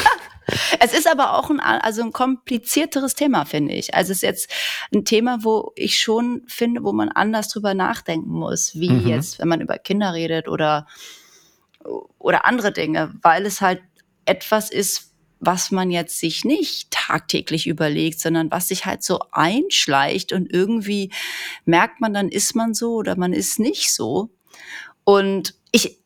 [0.80, 3.94] Es ist aber auch ein, also ein komplizierteres Thema, finde ich.
[3.94, 4.52] Also es ist jetzt
[4.94, 9.08] ein Thema, wo ich schon finde, wo man anders drüber nachdenken muss, wie mhm.
[9.08, 10.88] jetzt, wenn man über Kinder redet oder,
[12.20, 13.82] oder andere Dinge, weil es halt
[14.26, 15.14] etwas ist,
[15.46, 21.12] was man jetzt sich nicht tagtäglich überlegt, sondern was sich halt so einschleicht und irgendwie
[21.66, 24.30] merkt man, dann ist man so oder man ist nicht so.
[25.04, 26.00] Und ich,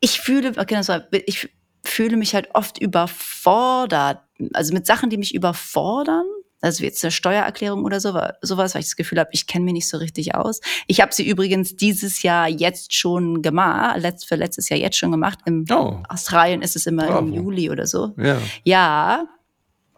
[0.00, 0.80] ich fühle, okay,
[1.26, 1.48] ich
[1.84, 4.20] fühle mich halt oft überfordert,
[4.52, 6.24] also mit Sachen, die mich überfordern
[6.64, 9.74] also jetzt eine Steuererklärung oder so, sowas, weil ich das Gefühl habe, ich kenne mich
[9.74, 10.60] nicht so richtig aus.
[10.86, 15.10] Ich habe sie übrigens dieses Jahr jetzt schon gemacht, letzt, für letztes Jahr jetzt schon
[15.10, 15.40] gemacht.
[15.44, 16.02] Im oh.
[16.08, 17.18] Australien ist es immer Bravo.
[17.18, 18.14] im Juli oder so.
[18.16, 18.38] Ja.
[18.64, 19.28] ja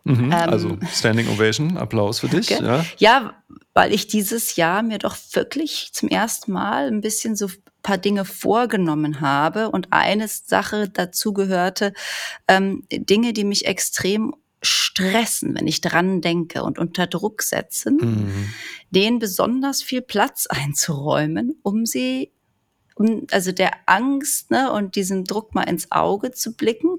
[0.07, 2.51] mhm, ähm, also Standing Ovation, Applaus für dich.
[2.51, 2.85] Ja.
[2.99, 3.35] ja,
[3.75, 7.49] weil ich dieses Jahr mir doch wirklich zum ersten Mal ein bisschen so
[7.87, 11.93] paar Dinge vorgenommen habe und eine Sache dazu gehörte,
[12.49, 18.53] ähm, Dinge, die mich extrem stressen, wenn ich dran denke und unter Druck setzen, mhm.
[18.91, 22.33] denen besonders viel Platz einzuräumen, um sie,
[22.97, 26.97] um, also der Angst ne, und diesem Druck mal ins Auge zu blicken.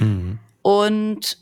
[0.00, 0.40] Mhm.
[0.62, 1.38] Und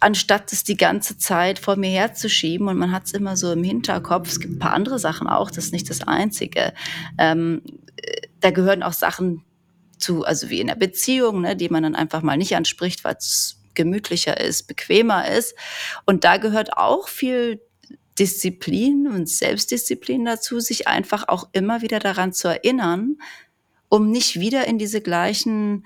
[0.00, 3.64] anstatt es die ganze Zeit vor mir herzuschieben und man hat es immer so im
[3.64, 6.72] Hinterkopf, es gibt ein paar andere Sachen auch, das ist nicht das Einzige.
[7.18, 7.62] Ähm,
[8.40, 9.42] da gehören auch Sachen
[9.98, 13.16] zu, also wie in der Beziehung, ne, die man dann einfach mal nicht anspricht, weil
[13.18, 15.54] es gemütlicher ist, bequemer ist.
[16.04, 17.60] Und da gehört auch viel
[18.18, 23.16] Disziplin und Selbstdisziplin dazu, sich einfach auch immer wieder daran zu erinnern,
[23.88, 25.84] um nicht wieder in diese gleichen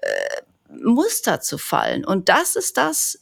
[0.00, 0.42] äh,
[0.82, 2.04] Muster zu fallen.
[2.04, 3.20] Und das ist das,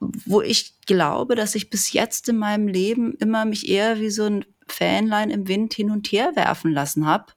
[0.00, 4.24] wo ich glaube, dass ich bis jetzt in meinem Leben immer mich eher wie so
[4.24, 7.32] ein Fähnlein im Wind hin und her werfen lassen habe.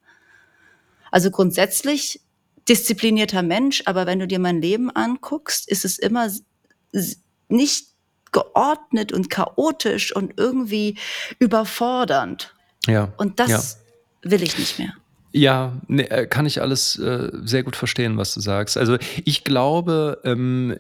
[1.12, 2.21] Also grundsätzlich
[2.69, 6.30] disziplinierter Mensch, aber wenn du dir mein Leben anguckst, ist es immer
[7.49, 7.88] nicht
[8.32, 10.97] geordnet und chaotisch und irgendwie
[11.39, 12.56] überfordernd.
[12.86, 13.13] Ja.
[13.17, 13.49] Und das
[14.23, 14.32] ja.
[14.32, 14.93] will ich nicht mehr.
[15.34, 18.78] Ja, ne, äh, kann ich alles äh, sehr gut verstehen, was du sagst.
[18.78, 20.76] Also ich glaube, ähm,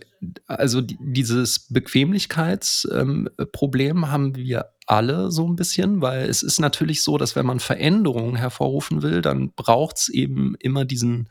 [0.45, 7.17] also dieses Bequemlichkeitsproblem ähm, haben wir alle so ein bisschen, weil es ist natürlich so,
[7.17, 11.29] dass wenn man Veränderungen hervorrufen will, dann braucht es eben immer diesen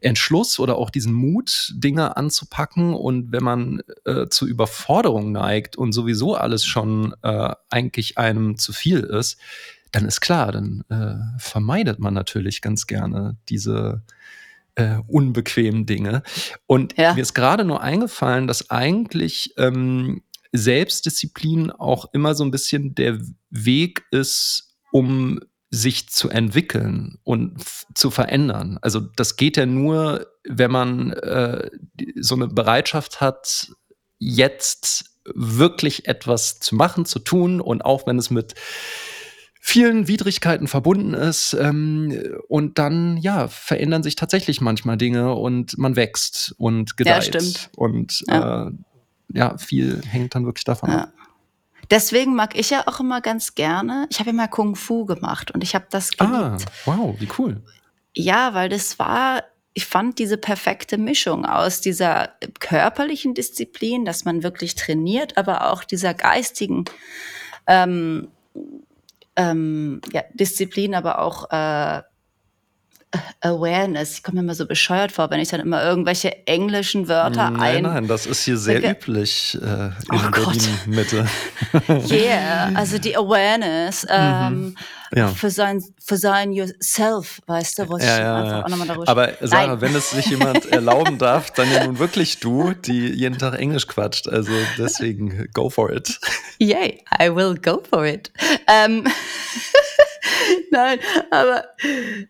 [0.00, 2.92] Entschluss oder auch diesen Mut, Dinge anzupacken.
[2.92, 8.72] Und wenn man äh, zu Überforderung neigt und sowieso alles schon äh, eigentlich einem zu
[8.72, 9.38] viel ist,
[9.92, 14.02] dann ist klar, dann äh, vermeidet man natürlich ganz gerne diese
[14.74, 16.22] äh, unbequemen Dinge.
[16.66, 17.14] Und ja.
[17.14, 20.22] mir ist gerade nur eingefallen, dass eigentlich ähm,
[20.52, 23.18] Selbstdisziplin auch immer so ein bisschen der
[23.50, 27.62] Weg ist, um sich zu entwickeln und
[27.94, 28.78] zu verändern.
[28.80, 31.70] Also das geht ja nur, wenn man äh,
[32.16, 33.70] so eine Bereitschaft hat,
[34.18, 38.54] jetzt wirklich etwas zu machen, zu tun und auch wenn es mit
[39.60, 41.54] vielen Widrigkeiten verbunden ist.
[41.54, 47.14] Ähm, und dann, ja, verändern sich tatsächlich manchmal Dinge und man wächst und gedeiht.
[47.14, 47.70] Ja, stimmt.
[47.76, 48.68] Und ja.
[48.68, 48.72] Äh,
[49.34, 51.02] ja, viel hängt dann wirklich davon ja.
[51.02, 51.12] ab.
[51.90, 55.62] Deswegen mag ich ja auch immer ganz gerne, ich habe mal Kung Fu gemacht und
[55.62, 56.36] ich habe das geliebt.
[56.36, 57.62] Ah, wow, wie cool.
[58.14, 59.42] Ja, weil das war,
[59.72, 65.82] ich fand diese perfekte Mischung aus dieser körperlichen Disziplin, dass man wirklich trainiert, aber auch
[65.82, 66.84] dieser geistigen
[67.66, 68.28] ähm,
[69.38, 72.02] ähm, ja, Disziplin, aber auch äh,
[73.40, 74.14] Awareness.
[74.14, 77.60] Ich komme mir immer so bescheuert vor, wenn ich dann immer irgendwelche englischen Wörter nein,
[77.60, 77.82] ein.
[77.84, 81.26] Nein, nein, das ist hier sehr üblich äh, in oh Berlin-Mitte.
[82.10, 84.76] yeah, also die Awareness mhm.
[85.14, 85.28] Ja.
[85.28, 89.08] für, sein, für sein Yourself, weißt du, wo ich ja, ja, einfach auch nochmal darüber
[89.08, 89.80] Aber Sarah, nein.
[89.80, 93.86] wenn es sich jemand erlauben darf, dann ja nun wirklich du, die jeden Tag Englisch
[93.86, 94.28] quatscht.
[94.28, 96.18] Also deswegen, go for it.
[96.58, 98.30] Yay, I will go for it.
[98.66, 99.06] Ähm,
[100.70, 100.98] Nein,
[101.30, 101.64] aber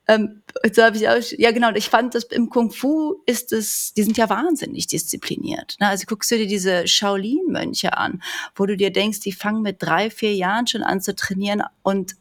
[0.06, 3.92] ähm, so habe ich auch, ja genau, ich fand das im Kung Fu ist es,
[3.94, 5.76] die sind ja wahnsinnig diszipliniert.
[5.80, 5.88] Ne?
[5.88, 8.22] Also guckst du dir diese Shaolin-Mönche an,
[8.54, 12.16] wo du dir denkst, die fangen mit drei, vier Jahren schon an zu trainieren und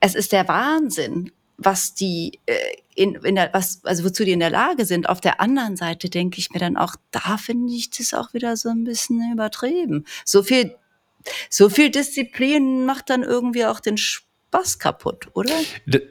[0.00, 2.54] es ist der Wahnsinn, was die äh,
[2.94, 5.08] in, in der, was, also wozu die in der Lage sind.
[5.08, 8.56] Auf der anderen Seite denke ich mir dann auch, da finde ich das auch wieder
[8.56, 10.04] so ein bisschen übertrieben.
[10.24, 10.74] So viel,
[11.50, 15.54] so viel Disziplin macht dann irgendwie auch den Spaß kaputt, oder?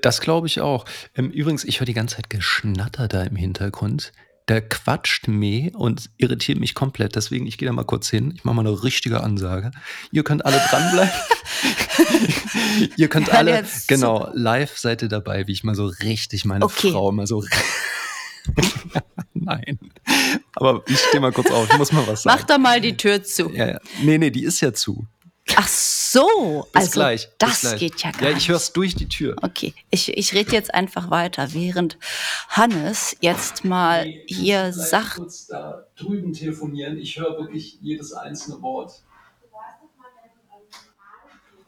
[0.01, 0.85] Das glaube ich auch.
[1.15, 4.13] Ähm, übrigens, ich höre die ganze Zeit Geschnatter da im Hintergrund.
[4.47, 7.15] Der quatscht meh und irritiert mich komplett.
[7.15, 8.31] Deswegen, ich gehe da mal kurz hin.
[8.35, 9.71] Ich mache mal eine richtige Ansage.
[10.11, 11.13] Ihr könnt alle dranbleiben.
[12.97, 16.91] ihr könnt alle, genau, live seid ihr dabei, wie ich mal so richtig meine okay.
[16.91, 17.43] Frau mal so.
[19.33, 19.79] Nein.
[20.55, 22.37] Aber ich stehe mal kurz auf, ich muss mal was sagen.
[22.39, 23.51] Mach doch mal die Tür zu.
[23.51, 23.79] Ja, ja.
[24.03, 25.07] Nee, nee, die ist ja zu.
[25.55, 27.29] Ach so, Bis also gleich.
[27.37, 27.79] das gleich.
[27.79, 28.29] geht ja gar nicht.
[28.31, 29.35] Ja, ich höre es durch die Tür.
[29.41, 31.97] Okay, ich, ich rede jetzt einfach weiter, während
[32.49, 35.17] Hannes jetzt mal nee, hier sagt.
[35.17, 36.97] kurz da drüben telefonieren.
[36.97, 39.03] Ich höre wirklich jedes einzelne Wort.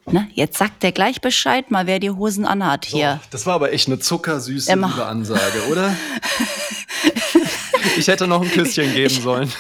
[0.09, 3.19] Ne, jetzt sagt der gleich Bescheid mal, wer die Hosen anhat hier.
[3.23, 5.93] So, das war aber echt eine zuckersüße Ansage, oder?
[7.97, 9.51] ich hätte noch ein Küsschen geben sollen.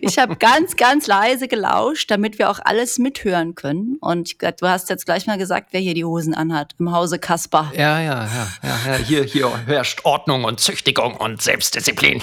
[0.00, 3.96] Ich habe ganz, ganz leise gelauscht, damit wir auch alles mithören können.
[4.00, 7.72] Und du hast jetzt gleich mal gesagt, wer hier die Hosen anhat im Hause Kaspar.
[7.74, 8.96] Ja, ja, ja, ja, ja.
[8.96, 12.22] Hier, hier herrscht Ordnung und Züchtigung und Selbstdisziplin.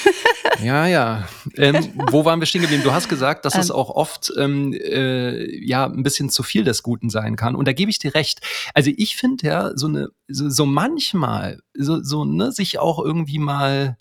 [0.62, 1.28] ja, ja.
[1.56, 2.82] Ähm, wo waren wir stehen geblieben?
[2.82, 6.64] Du hast gesagt, dass ähm, es auch oft ähm, äh, ja ein bisschen zu viel
[6.64, 7.54] des Guten sein kann.
[7.54, 8.40] Und da gebe ich dir recht.
[8.74, 13.38] Also ich finde ja so eine so, so manchmal so, so ne sich auch irgendwie
[13.38, 13.96] mal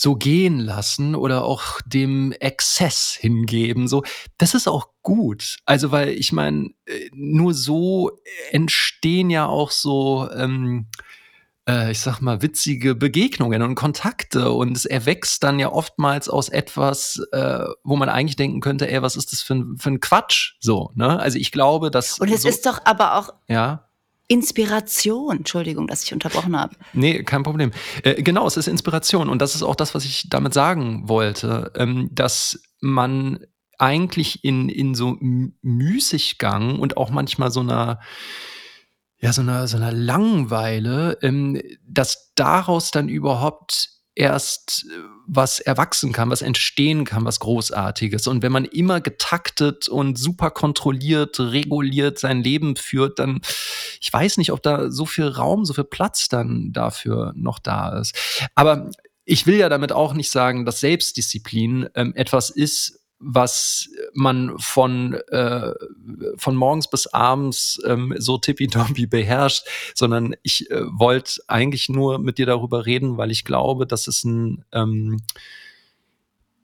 [0.00, 3.86] so gehen lassen oder auch dem Exzess hingeben.
[3.86, 4.02] So,
[4.38, 5.58] das ist auch gut.
[5.66, 8.10] Also, weil ich meine, äh, nur so
[8.50, 10.86] entstehen ja auch so, ähm,
[11.68, 14.52] äh, ich sag mal, witzige Begegnungen und Kontakte.
[14.52, 19.02] Und es erwächst dann ja oftmals aus etwas, äh, wo man eigentlich denken könnte, ey,
[19.02, 20.54] was ist das für ein, für ein Quatsch?
[20.60, 21.20] So, ne?
[21.20, 22.18] Also ich glaube, dass.
[22.18, 23.34] Und es so, ist doch aber auch.
[23.48, 23.89] Ja.
[24.30, 25.38] Inspiration.
[25.38, 26.76] Entschuldigung, dass ich unterbrochen habe.
[26.92, 27.72] Nee, kein Problem.
[28.04, 29.28] Äh, genau, es ist Inspiration.
[29.28, 33.40] Und das ist auch das, was ich damit sagen wollte, ähm, dass man
[33.76, 37.98] eigentlich in, in so Müßiggang und auch manchmal so einer
[39.22, 46.12] ja, so einer, so einer Langeweile, ähm, dass daraus dann überhaupt erst äh, was erwachsen
[46.12, 48.26] kann, was entstehen kann, was Großartiges.
[48.26, 53.40] Und wenn man immer getaktet und super kontrolliert, reguliert sein Leben führt, dann,
[54.00, 58.00] ich weiß nicht, ob da so viel Raum, so viel Platz dann dafür noch da
[58.00, 58.16] ist.
[58.56, 58.90] Aber
[59.24, 65.14] ich will ja damit auch nicht sagen, dass Selbstdisziplin ähm, etwas ist, was man von,
[65.28, 65.72] äh,
[66.36, 72.38] von morgens bis abends ähm, so tippitoppi beherrscht, sondern ich äh, wollte eigentlich nur mit
[72.38, 75.20] dir darüber reden, weil ich glaube, dass es ein, ähm,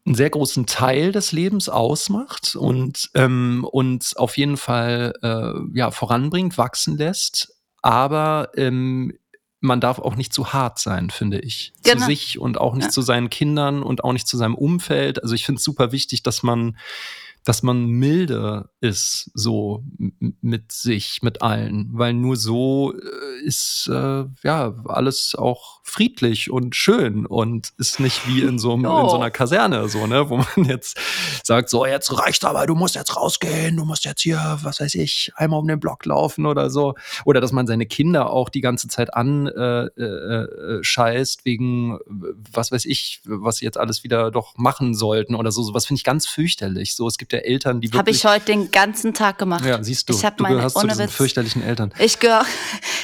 [0.04, 5.90] einen sehr großen Teil des Lebens ausmacht und ähm, uns auf jeden Fall äh, ja,
[5.90, 9.12] voranbringt, wachsen lässt, aber ähm,
[9.60, 11.72] man darf auch nicht zu hart sein, finde ich.
[11.82, 12.00] Genau.
[12.00, 12.90] Zu sich und auch nicht ja.
[12.90, 15.22] zu seinen Kindern und auch nicht zu seinem Umfeld.
[15.22, 16.76] Also ich finde es super wichtig, dass man
[17.46, 19.84] dass man milde ist, so
[20.40, 26.74] mit sich, mit allen, weil nur so äh, ist äh, ja alles auch friedlich und
[26.74, 30.46] schön und ist nicht wie in so, in so einer Kaserne, so, ne, wo man
[30.68, 30.98] jetzt
[31.44, 34.96] sagt, so, jetzt reicht aber, du musst jetzt rausgehen, du musst jetzt hier, was weiß
[34.96, 36.94] ich, einmal um den Block laufen oder so.
[37.24, 42.84] Oder dass man seine Kinder auch die ganze Zeit anscheißt, äh, äh, wegen, was weiß
[42.86, 45.62] ich, was sie jetzt alles wieder doch machen sollten oder so.
[45.62, 46.96] Sowas finde ich ganz fürchterlich.
[46.96, 47.98] So, es gibt ja der Eltern, die wirklich.
[47.98, 49.64] Habe ich heute den ganzen Tag gemacht.
[49.64, 50.14] Ja, siehst du.
[50.14, 51.92] Ich du meine, gehörst zu diesen Witz, fürchterlichen Eltern.
[51.98, 52.44] Ich gehöre.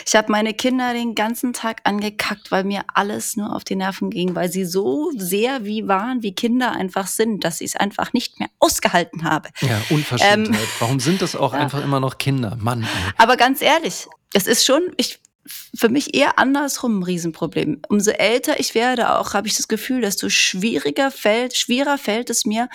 [0.04, 4.10] Ich habe meine Kinder den ganzen Tag angekackt, weil mir alles nur auf die Nerven
[4.10, 8.12] ging, weil sie so sehr wie waren, wie Kinder einfach sind, dass ich es einfach
[8.12, 9.50] nicht mehr ausgehalten habe.
[9.60, 10.60] Ja, Unverschämtheit.
[10.60, 11.60] Ähm, Warum sind das auch ja.
[11.60, 12.58] einfach immer noch Kinder?
[12.60, 12.82] Mann.
[12.82, 13.12] Ey.
[13.16, 17.82] Aber ganz ehrlich, es ist schon, ich für mich eher andersrum ein Riesenproblem.
[17.88, 22.44] Umso älter ich werde, auch habe ich das Gefühl, desto schwieriger fällt, schwerer fällt es
[22.44, 22.68] mir,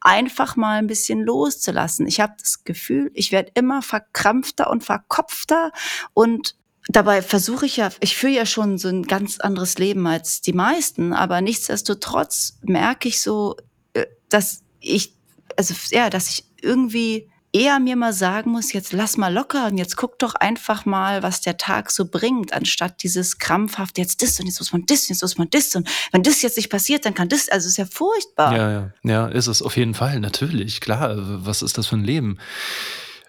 [0.00, 2.06] einfach mal ein bisschen loszulassen.
[2.06, 5.72] Ich habe das Gefühl, ich werde immer verkrampfter und verkopfter
[6.14, 6.56] und
[6.88, 10.52] dabei versuche ich ja, ich führe ja schon so ein ganz anderes Leben als die
[10.52, 13.56] meisten, aber nichtsdestotrotz merke ich so,
[13.92, 15.14] äh, dass ich,
[15.56, 19.78] also ja, dass ich irgendwie eher mir mal sagen muss, jetzt lass mal locker und
[19.78, 24.38] jetzt guck doch einfach mal, was der Tag so bringt, anstatt dieses krampfhaft, jetzt das
[24.40, 27.06] und jetzt muss man das, jetzt muss man das und wenn das jetzt nicht passiert,
[27.06, 28.56] dann kann das, also ist ja furchtbar.
[28.56, 32.04] Ja, ja, ja, ist es auf jeden Fall, natürlich, klar, was ist das für ein
[32.04, 32.38] Leben?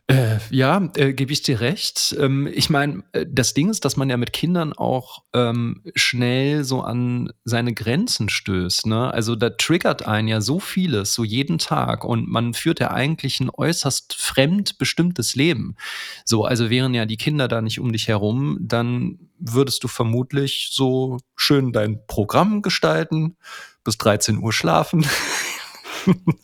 [0.08, 2.16] Äh, ja, äh, gebe ich dir recht.
[2.20, 6.64] Ähm, ich meine, äh, das Ding ist, dass man ja mit Kindern auch ähm, schnell
[6.64, 8.86] so an seine Grenzen stößt.
[8.86, 9.12] Ne?
[9.12, 12.06] Also da triggert einen ja so vieles, so jeden Tag.
[12.06, 15.76] Und man führt ja eigentlich ein äußerst fremd bestimmtes Leben.
[16.24, 20.70] So, also wären ja die Kinder da nicht um dich herum, dann würdest du vermutlich
[20.72, 23.38] so schön dein Programm gestalten,
[23.84, 25.04] bis 13 Uhr schlafen.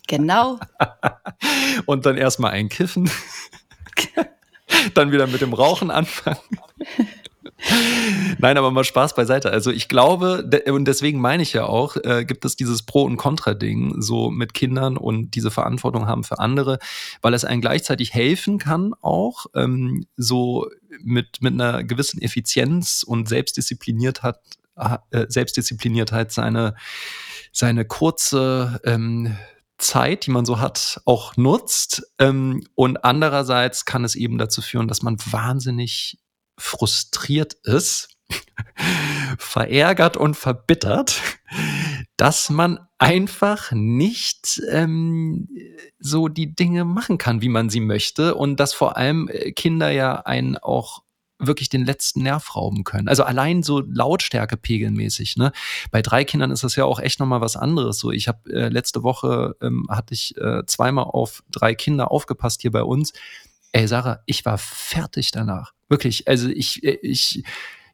[0.08, 0.58] Genau.
[1.86, 3.08] Und dann erstmal einkiffen.
[4.94, 6.38] dann wieder mit dem Rauchen anfangen.
[8.38, 9.50] Nein, aber mal Spaß beiseite.
[9.50, 13.16] Also ich glaube, und deswegen meine ich ja auch, äh, gibt es dieses Pro- und
[13.16, 16.78] Contra-Ding so mit Kindern und diese Verantwortung haben für andere,
[17.20, 20.68] weil es einem gleichzeitig helfen kann, auch ähm, so
[21.00, 24.36] mit, mit einer gewissen Effizienz und Selbstdiszipliniertheit,
[24.76, 26.74] äh, Selbstdiszipliniertheit seine,
[27.52, 29.36] seine kurze ähm,
[29.82, 32.02] Zeit, die man so hat, auch nutzt.
[32.18, 36.18] Ähm, und andererseits kann es eben dazu führen, dass man wahnsinnig
[36.58, 38.08] frustriert ist,
[39.38, 41.20] verärgert und verbittert,
[42.16, 45.48] dass man einfach nicht ähm,
[45.98, 49.90] so die Dinge machen kann, wie man sie möchte und dass vor allem äh, Kinder
[49.90, 51.02] ja einen auch
[51.46, 53.08] wirklich den letzten Nerv rauben können.
[53.08, 55.36] Also allein so Lautstärke pegelmäßig.
[55.36, 55.52] Ne?
[55.90, 57.98] Bei drei Kindern ist das ja auch echt nochmal was anderes.
[57.98, 62.62] So, ich habe äh, letzte Woche ähm, hatte ich äh, zweimal auf drei Kinder aufgepasst
[62.62, 63.12] hier bei uns.
[63.72, 65.72] Ey, Sarah, ich war fertig danach.
[65.88, 66.28] Wirklich.
[66.28, 67.42] Also ich, äh, ich,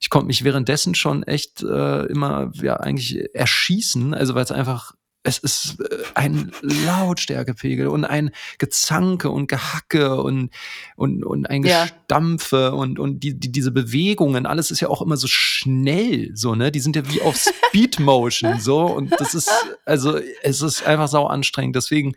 [0.00, 4.92] ich konnte mich währenddessen schon echt äh, immer ja eigentlich erschießen, also weil es einfach
[5.28, 10.50] es ist äh, ein Lautstärkepegel und ein Gezanke und Gehacke und,
[10.96, 12.68] und, und ein Gestampfe ja.
[12.70, 16.72] und, und die, die, diese Bewegungen, alles ist ja auch immer so schnell, so, ne?
[16.72, 17.36] Die sind ja wie auf
[17.68, 18.86] Speed Motion, so.
[18.86, 19.50] Und das ist,
[19.84, 21.76] also, es ist einfach sau anstrengend.
[21.76, 22.14] Deswegen,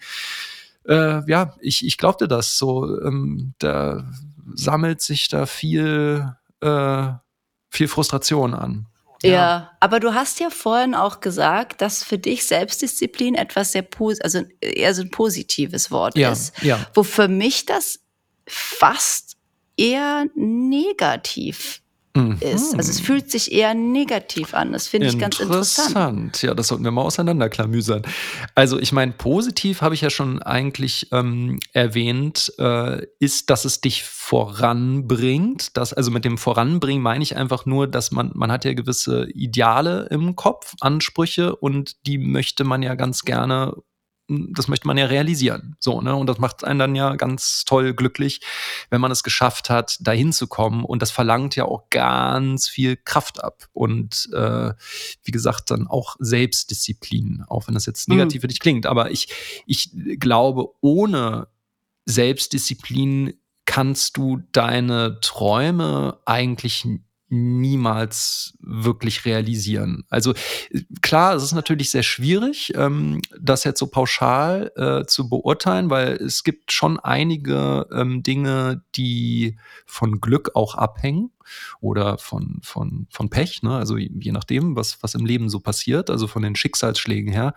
[0.88, 3.02] äh, ja, ich, ich glaubte das so.
[3.02, 4.10] Ähm, da
[4.56, 7.08] sammelt sich da viel, äh,
[7.70, 8.88] viel Frustration an.
[9.24, 9.32] Ja.
[9.32, 9.72] ja.
[9.80, 13.84] aber du hast ja vorhin auch gesagt, dass für dich Selbstdisziplin etwas sehr
[14.22, 16.62] also eher so ein positives Wort ja, ist.
[16.64, 16.80] Ja.
[16.94, 18.00] Wo für mich das
[18.48, 19.38] fast
[19.78, 21.82] eher negativ
[22.16, 22.38] mhm.
[22.40, 22.76] ist.
[22.76, 24.72] Also es fühlt sich eher negativ an.
[24.72, 25.90] Das finde ich ganz interessant.
[25.90, 26.42] Interessant.
[26.42, 28.04] Ja, das sollten wir mal auseinanderklamüsern.
[28.56, 33.82] Also ich meine, positiv habe ich ja schon eigentlich ähm, erwähnt, äh, ist, dass es
[33.82, 35.78] dich voranbringt.
[35.78, 39.28] Das, also mit dem Voranbringen meine ich einfach nur, dass man, man hat ja gewisse
[39.32, 43.76] Ideale im Kopf, Ansprüche und die möchte man ja ganz gerne
[44.52, 45.76] das möchte man ja realisieren.
[45.80, 46.16] So, ne?
[46.16, 48.42] Und das macht einen dann ja ganz toll glücklich,
[48.90, 50.84] wenn man es geschafft hat, dahin zu kommen.
[50.84, 53.68] Und das verlangt ja auch ganz viel Kraft ab.
[53.74, 54.74] Und äh,
[55.24, 58.16] wie gesagt, dann auch Selbstdisziplin, auch wenn das jetzt mhm.
[58.16, 58.42] negativ mhm.
[58.42, 58.86] für dich klingt.
[58.86, 59.28] Aber ich,
[59.66, 61.48] ich glaube, ohne
[62.06, 63.34] Selbstdisziplin
[63.66, 66.86] kannst du deine Träume eigentlich
[67.32, 70.04] niemals wirklich realisieren.
[70.10, 70.34] Also
[71.02, 76.16] klar, es ist natürlich sehr schwierig, ähm, das jetzt so pauschal äh, zu beurteilen, weil
[76.16, 81.32] es gibt schon einige ähm, Dinge, die von Glück auch abhängen
[81.80, 83.78] oder von, von, von Pech, ne?
[83.78, 87.54] also je nachdem, was, was im Leben so passiert, also von den Schicksalsschlägen her.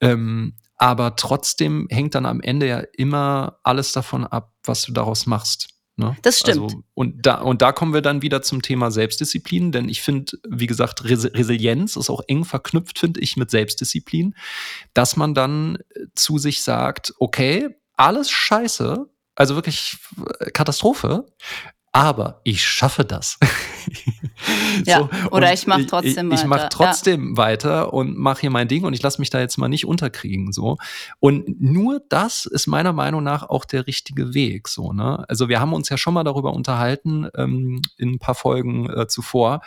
[0.00, 5.26] Ähm, aber trotzdem hängt dann am Ende ja immer alles davon ab, was du daraus
[5.26, 5.73] machst.
[5.96, 6.16] Ne?
[6.22, 6.62] Das stimmt.
[6.62, 10.38] Also, und, da, und da kommen wir dann wieder zum Thema Selbstdisziplin, denn ich finde,
[10.48, 14.34] wie gesagt, Res Resilienz ist auch eng verknüpft, finde ich, mit Selbstdisziplin,
[14.92, 19.98] dass man dann äh, zu sich sagt, okay, alles scheiße, also wirklich
[20.52, 21.26] Katastrophe,
[21.94, 23.38] aber ich schaffe das.
[24.84, 26.42] ja, oder ich mache trotzdem ich, ich weiter.
[26.42, 27.36] Ich mache trotzdem ja.
[27.36, 30.52] weiter und mache hier mein Ding und ich lasse mich da jetzt mal nicht unterkriegen.
[30.52, 30.76] So.
[31.20, 34.66] Und nur das ist meiner Meinung nach auch der richtige Weg.
[34.66, 35.24] So, ne?
[35.28, 39.06] Also wir haben uns ja schon mal darüber unterhalten ähm, in ein paar Folgen äh,
[39.06, 39.60] zuvor,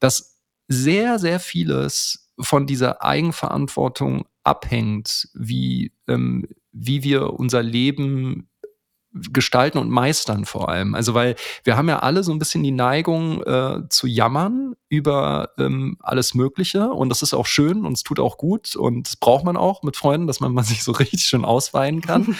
[0.00, 8.49] dass sehr, sehr vieles von dieser Eigenverantwortung abhängt, wie, ähm, wie wir unser Leben
[9.12, 10.94] gestalten und meistern vor allem.
[10.94, 11.34] Also weil
[11.64, 16.34] wir haben ja alle so ein bisschen die Neigung äh, zu jammern über ähm, alles
[16.34, 19.56] Mögliche und das ist auch schön und es tut auch gut und das braucht man
[19.56, 22.36] auch mit Freunden, dass man mal sich so richtig schön ausweinen kann.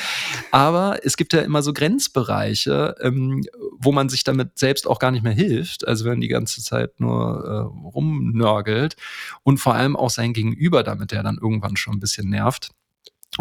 [0.53, 3.45] Aber es gibt ja immer so Grenzbereiche, ähm,
[3.79, 5.87] wo man sich damit selbst auch gar nicht mehr hilft.
[5.87, 8.95] Also wenn die ganze Zeit nur äh, rumnörgelt
[9.43, 12.71] und vor allem auch sein Gegenüber damit, der dann irgendwann schon ein bisschen nervt.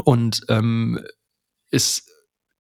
[0.04, 1.00] Und ähm,
[1.72, 2.09] ist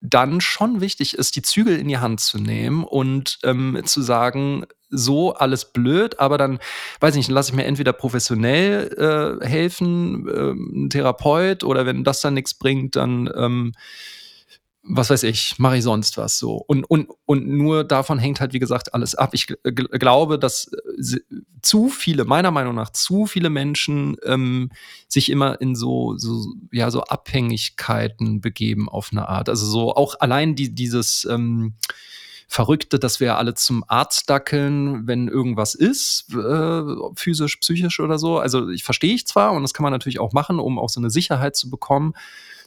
[0.02, 4.66] dann schon wichtig ist, die Zügel in die Hand zu nehmen und ähm, zu sagen,
[4.90, 6.60] so alles blöd, aber dann,
[7.00, 12.04] weiß ich nicht, lasse ich mir entweder professionell äh, helfen, äh, ein Therapeut, oder wenn
[12.04, 13.74] das dann nichts bringt, dann ähm,
[14.84, 16.56] was weiß ich, mache ich sonst was so.
[16.56, 19.32] Und, und, und nur davon hängt halt, wie gesagt, alles ab.
[19.34, 21.20] Ich glaube, dass äh,
[21.62, 24.72] zu viele, meiner Meinung nach, zu viele Menschen ähm,
[25.08, 29.50] sich immer in so, so, ja, so Abhängigkeiten begeben auf eine Art.
[29.50, 31.74] Also so auch allein die, dieses ähm,
[32.48, 36.82] Verrückte, dass wir alle zum Arzt dackeln, wenn irgendwas ist, äh,
[37.16, 38.40] physisch, psychisch oder so.
[38.40, 41.00] Also ich verstehe ich zwar und das kann man natürlich auch machen, um auch so
[41.00, 42.14] eine Sicherheit zu bekommen.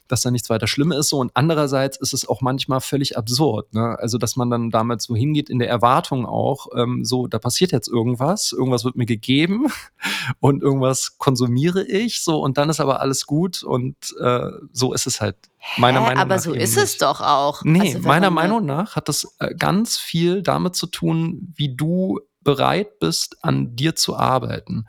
[0.09, 1.09] Dass da nichts weiter Schlimmes ist.
[1.09, 1.19] So.
[1.19, 3.73] Und andererseits ist es auch manchmal völlig absurd.
[3.75, 3.97] Ne?
[3.99, 7.73] Also, dass man dann damit so hingeht in der Erwartung auch, ähm, so, da passiert
[7.73, 9.67] jetzt irgendwas, irgendwas wird mir gegeben
[10.41, 15.07] und irgendwas konsumiere ich, so, und dann ist aber alles gut und äh, so ist
[15.07, 15.37] es halt
[15.77, 16.05] meiner Hä?
[16.07, 16.43] Meinung Aber nach.
[16.43, 16.85] so eben ist nicht.
[16.85, 17.63] es doch auch.
[17.65, 22.21] Nee, Also, meiner Meinung nach hat das äh, ganz viel damit zu tun, wie du
[22.45, 24.87] bereit bist, an dir zu arbeiten.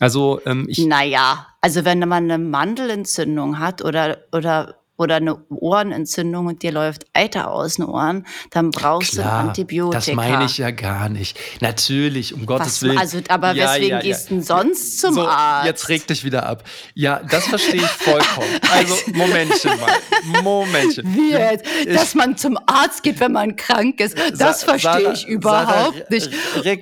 [0.00, 6.46] Also ähm, ich, Naja, also wenn man eine Mandelentzündung hat oder, oder, oder eine Ohrenentzündung
[6.46, 9.98] und dir läuft Eiter aus den Ohren, dann brauchst du ein klar, Antibiotika.
[9.98, 11.38] das meine ich ja gar nicht.
[11.60, 12.98] Natürlich, um Gottes Was, Willen.
[12.98, 14.02] also, aber Ja, weswegen ja, ja.
[14.02, 15.66] gehst du denn sonst zum so, Arzt?
[15.66, 16.62] Jetzt reg dich wieder ab.
[16.94, 18.46] Ja, das verstehe ich vollkommen.
[18.72, 20.42] Also, Momentchen mal.
[20.42, 21.14] Momentchen.
[21.14, 21.64] Wie jetzt?
[21.88, 25.94] Dass man zum Arzt geht, wenn man krank ist, das Sa- verstehe Sarah- ich überhaupt
[25.96, 26.30] Sarah, nicht.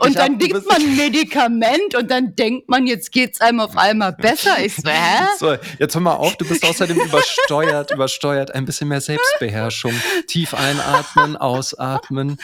[0.04, 3.76] Und dann du nimmt man ein Medikament und dann denkt man, jetzt geht's einem auf
[3.76, 4.58] einmal besser.
[4.64, 5.24] Ich so, hä?
[5.38, 8.53] So, jetzt hör mal auf, du bist außerdem übersteuert, übersteuert.
[8.55, 9.92] Ein bisschen mehr Selbstbeherrschung.
[10.26, 12.36] Tief einatmen, ausatmen.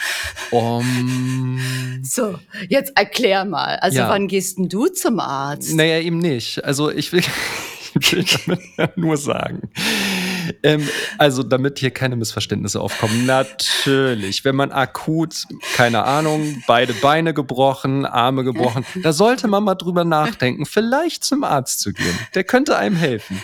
[0.51, 1.59] Um,
[2.01, 2.39] So,
[2.69, 3.75] jetzt erklär mal.
[3.77, 4.09] Also Ja.
[4.09, 5.73] wann gehst denn du zum Arzt?
[5.75, 6.63] naja, eben nicht.
[6.63, 7.23] Also ich will,
[7.99, 8.25] ich will
[8.77, 9.69] damit nur sagen.
[10.63, 10.87] Ähm,
[11.17, 13.25] also, damit hier keine Missverständnisse aufkommen.
[13.25, 15.45] Natürlich, wenn man akut,
[15.75, 21.43] keine Ahnung, beide Beine gebrochen, Arme gebrochen, da sollte man mal drüber nachdenken, vielleicht zum
[21.43, 22.17] Arzt zu gehen.
[22.35, 23.41] Der könnte einem helfen.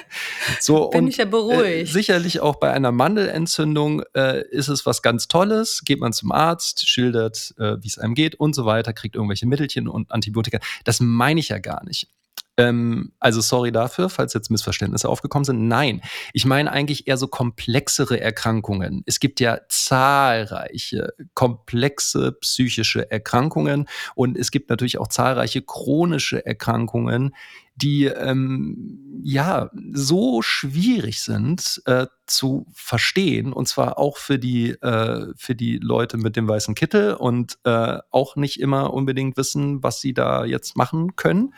[0.60, 1.89] So, Bin und, ich ja beruhigt.
[1.89, 5.82] Äh, sicherlich auch bei einer Mandelentzündung äh, ist es was ganz Tolles.
[5.86, 9.47] Geht man zum Arzt, schildert, äh, wie es einem geht und so weiter, kriegt irgendwelche
[9.47, 10.60] Mittelchen und Antibiotika.
[10.84, 12.10] Das meine ich ja gar nicht.
[12.58, 15.68] Ähm, also sorry dafür, falls jetzt Missverständnisse aufgekommen sind.
[15.68, 16.01] Nein,
[16.34, 19.03] ich meine eigentlich eher so komplexere Erkrankungen.
[19.06, 27.36] Es gibt ja zahlreiche komplexe psychische Erkrankungen und es gibt natürlich auch zahlreiche chronische Erkrankungen,
[27.76, 35.34] die ähm, ja so schwierig sind äh, zu verstehen und zwar auch für die äh,
[35.36, 39.99] für die Leute mit dem weißen Kittel und äh, auch nicht immer unbedingt wissen, was
[39.99, 41.53] sie da jetzt machen können.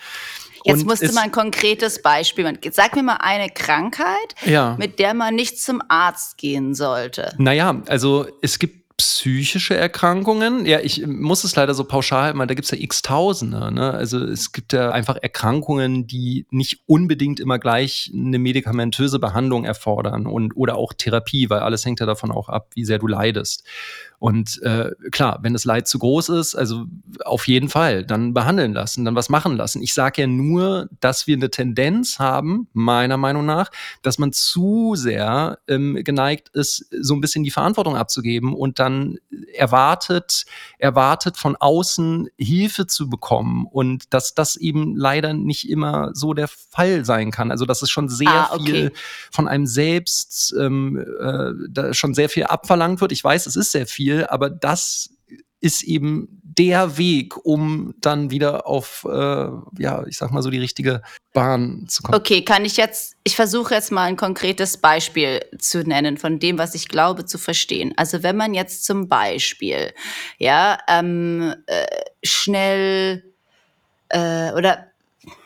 [0.63, 2.59] Jetzt Und musst du es- mal ein konkretes Beispiel machen.
[2.71, 4.75] Sag mir mal eine Krankheit, ja.
[4.79, 7.33] mit der man nicht zum Arzt gehen sollte.
[7.37, 10.65] Naja, also es gibt psychische Erkrankungen.
[10.65, 13.71] Ja, ich muss es leider so pauschal halten, weil da gibt's ja x Tausende.
[13.71, 13.91] Ne?
[13.93, 20.25] Also es gibt ja einfach Erkrankungen, die nicht unbedingt immer gleich eine medikamentöse Behandlung erfordern
[20.25, 23.63] und oder auch Therapie, weil alles hängt ja davon auch ab, wie sehr du leidest.
[24.19, 26.85] Und äh, klar, wenn das Leid zu groß ist, also
[27.23, 29.83] auf jeden Fall, dann behandeln lassen, dann was machen lassen.
[29.83, 33.69] Ich sage ja nur, dass wir eine Tendenz haben, meiner Meinung nach,
[34.01, 39.17] dass man zu sehr ähm, geneigt ist, so ein bisschen die Verantwortung abzugeben und dann
[39.53, 40.45] erwartet,
[40.79, 46.47] erwartet von außen Hilfe zu bekommen und dass das eben leider nicht immer so der
[46.47, 47.51] Fall sein kann.
[47.51, 48.63] Also dass es schon sehr Ah, okay.
[48.65, 48.91] viel
[49.31, 53.11] von einem selbst ähm, äh, schon sehr viel abverlangt wird.
[53.11, 55.09] Ich weiß, es ist sehr viel, aber das
[55.59, 59.47] ist eben der Weg, um dann wieder auf, äh,
[59.79, 61.01] ja, ich sag mal so die richtige
[61.33, 62.17] Bahn zu kommen.
[62.17, 66.57] Okay, kann ich jetzt, ich versuche jetzt mal ein konkretes Beispiel zu nennen von dem,
[66.57, 67.93] was ich glaube zu verstehen.
[67.95, 69.93] Also wenn man jetzt zum Beispiel,
[70.37, 71.85] ja, ähm, äh,
[72.23, 73.23] schnell
[74.09, 74.87] äh, oder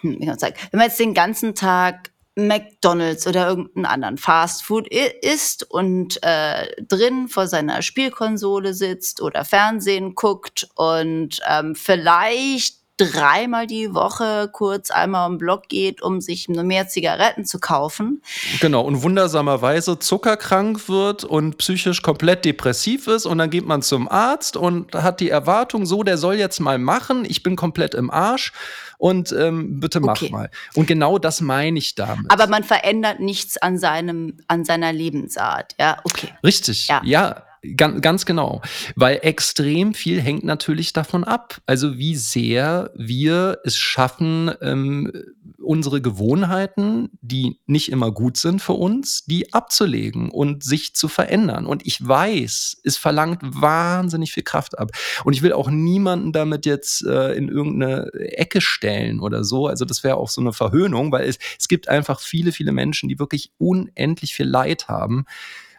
[0.01, 6.67] hm, wenn man jetzt den ganzen Tag McDonald's oder irgendeinen anderen Fastfood isst und äh,
[6.83, 14.91] drin vor seiner Spielkonsole sitzt oder Fernsehen guckt und ähm, vielleicht dreimal die Woche kurz
[14.91, 18.21] einmal im Block geht, um sich mehr Zigaretten zu kaufen.
[18.59, 24.07] Genau, und wundersamerweise zuckerkrank wird und psychisch komplett depressiv ist und dann geht man zum
[24.09, 28.09] Arzt und hat die Erwartung, so, der soll jetzt mal machen, ich bin komplett im
[28.11, 28.51] Arsch
[28.97, 30.29] und ähm, bitte mach Okay.
[30.31, 30.49] mal.
[30.75, 32.29] Und genau das meine ich damit.
[32.31, 35.73] Aber man verändert nichts an seinem, an seiner Lebensart.
[35.79, 36.29] Ja, okay.
[36.43, 37.01] Richtig, Ja.
[37.03, 37.43] ja.
[37.77, 38.61] Ganz, ganz genau.
[38.95, 41.61] Weil extrem viel hängt natürlich davon ab.
[41.67, 45.11] Also wie sehr wir es schaffen, ähm,
[45.59, 51.67] unsere Gewohnheiten, die nicht immer gut sind für uns, die abzulegen und sich zu verändern.
[51.67, 54.89] Und ich weiß, es verlangt wahnsinnig viel Kraft ab.
[55.23, 59.67] Und ich will auch niemanden damit jetzt äh, in irgendeine Ecke stellen oder so.
[59.67, 63.07] Also das wäre auch so eine Verhöhnung, weil es, es gibt einfach viele, viele Menschen,
[63.07, 65.25] die wirklich unendlich viel Leid haben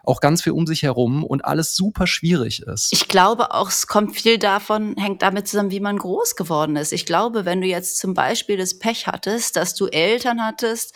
[0.03, 2.91] auch ganz viel um sich herum und alles super schwierig ist.
[2.91, 6.91] Ich glaube auch, es kommt viel davon, hängt damit zusammen, wie man groß geworden ist.
[6.91, 10.93] Ich glaube, wenn du jetzt zum Beispiel das Pech hattest, dass du Eltern hattest,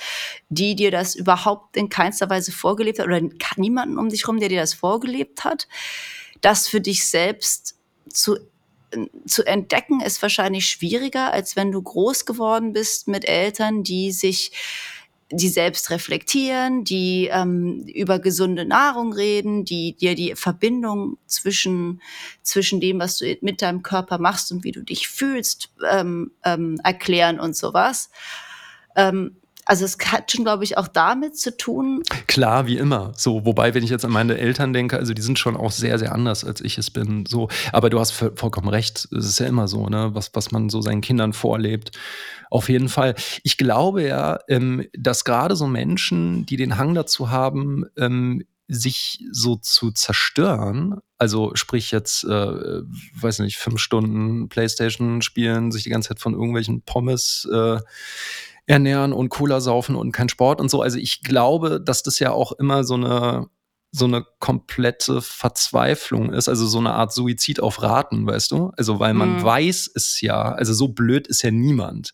[0.50, 3.22] die dir das überhaupt in keinster Weise vorgelebt hat oder
[3.56, 5.68] niemanden um dich herum, der dir das vorgelebt hat,
[6.42, 7.76] das für dich selbst
[8.12, 8.38] zu
[9.26, 14.52] zu entdecken ist wahrscheinlich schwieriger, als wenn du groß geworden bist mit Eltern, die sich
[15.32, 22.02] die selbst reflektieren, die ähm, über gesunde Nahrung reden, die dir die Verbindung zwischen,
[22.44, 26.80] zwischen dem, was du mit deinem Körper machst und wie du dich fühlst, ähm, ähm,
[26.84, 28.10] erklären und sowas.
[28.96, 29.36] Ähm,
[29.68, 32.02] also es hat schon, glaube ich, auch damit zu tun.
[32.28, 33.12] Klar, wie immer.
[33.16, 36.00] So, wobei, wenn ich jetzt an meine Eltern denke, also die sind schon auch sehr,
[36.00, 37.26] sehr anders, als ich es bin.
[37.28, 39.08] So, aber du hast vollkommen recht.
[39.12, 41.92] Es ist ja immer so, ne, was, was man so seinen Kindern vorlebt.
[42.50, 43.16] Auf jeden Fall.
[43.44, 49.24] Ich glaube ja, ähm, dass gerade so Menschen, die den Hang dazu haben, ähm, sich
[49.32, 55.90] so zu zerstören, also sprich jetzt, äh, weiß nicht, fünf Stunden Playstation spielen, sich die
[55.90, 57.80] ganze Zeit von irgendwelchen Pommes äh,
[58.68, 60.82] ernähren und Cola saufen und kein Sport und so.
[60.82, 63.48] Also ich glaube, dass das ja auch immer so eine
[63.92, 68.72] so eine komplette Verzweiflung ist, also so eine Art Suizid auf Raten, weißt du?
[68.76, 69.44] Also weil man hm.
[69.44, 72.14] weiß es ja, also so blöd ist ja niemand.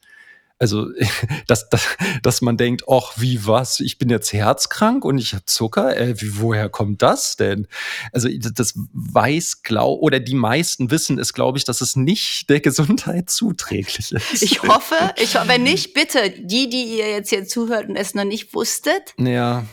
[0.64, 0.88] Also,
[1.48, 1.90] dass, dass,
[2.22, 3.82] dass man denkt, ach, wie was?
[3.82, 5.98] Ich bin jetzt herzkrank und ich habe Zucker?
[5.98, 7.68] Äh, wie, woher kommt das denn?
[8.14, 12.62] Also, das weiß, glaub, oder die meisten wissen es, glaube ich, dass es nicht der
[12.62, 14.42] Gesundheit zuträglich ist.
[14.42, 18.24] Ich hoffe, ich, wenn nicht, bitte, die, die ihr jetzt hier zuhört und es noch
[18.24, 19.14] nicht wusstet.
[19.18, 19.66] Ja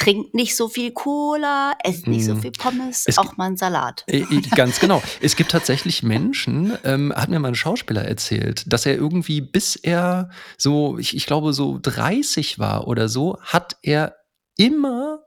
[0.00, 2.40] trinkt nicht so viel Cola, esst nicht so mhm.
[2.40, 4.04] viel Pommes, es auch mal einen Salat.
[4.56, 5.02] Ganz genau.
[5.20, 9.76] Es gibt tatsächlich Menschen, ähm, hat mir mal ein Schauspieler erzählt, dass er irgendwie, bis
[9.76, 14.16] er so, ich, ich glaube, so 30 war oder so, hat er
[14.56, 15.20] immer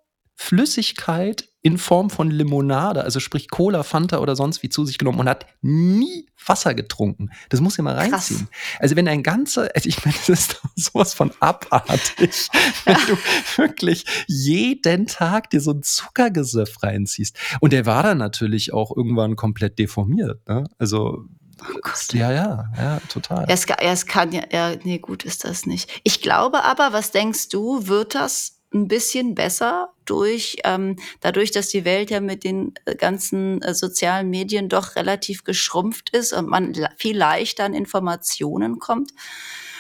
[0.44, 5.22] Flüssigkeit in Form von Limonade, also sprich Cola, Fanta oder sonst wie zu sich genommen
[5.22, 7.30] und hat nie Wasser getrunken.
[7.48, 8.50] Das muss ihr mal reinziehen.
[8.50, 8.82] Krass.
[8.82, 12.50] Also wenn ein ganzer, also ich meine, das ist sowas von abartig,
[12.84, 13.18] wenn du
[13.56, 17.38] wirklich jeden Tag dir so ein Zuckergesöff reinziehst.
[17.62, 20.46] Und der war dann natürlich auch irgendwann komplett deformiert.
[20.50, 20.66] Ne?
[20.78, 21.24] Also
[21.62, 23.46] Oh ja, ja, ja, total.
[23.48, 26.02] Es, es kann ja, ja, nee, gut ist das nicht.
[26.04, 31.70] Ich glaube aber, was denkst du, wird das ein bisschen besser durch, ähm, dadurch, dass
[31.70, 36.48] die Welt ja mit den äh, ganzen äh, sozialen Medien doch relativ geschrumpft ist und
[36.48, 39.12] man viel leichter an Informationen kommt.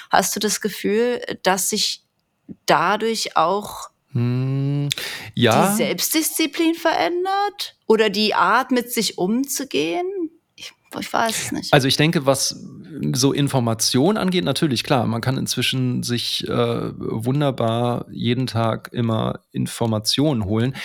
[0.09, 2.03] Hast du das Gefühl, dass sich
[2.65, 4.89] dadurch auch hm,
[5.33, 5.71] ja.
[5.71, 10.05] die Selbstdisziplin verändert oder die Art, mit sich umzugehen?
[10.99, 11.73] Ich, weiß es nicht.
[11.73, 12.63] Also ich denke, was
[13.13, 20.45] so Information angeht, natürlich klar, man kann inzwischen sich äh, wunderbar jeden Tag immer Informationen
[20.45, 20.75] holen.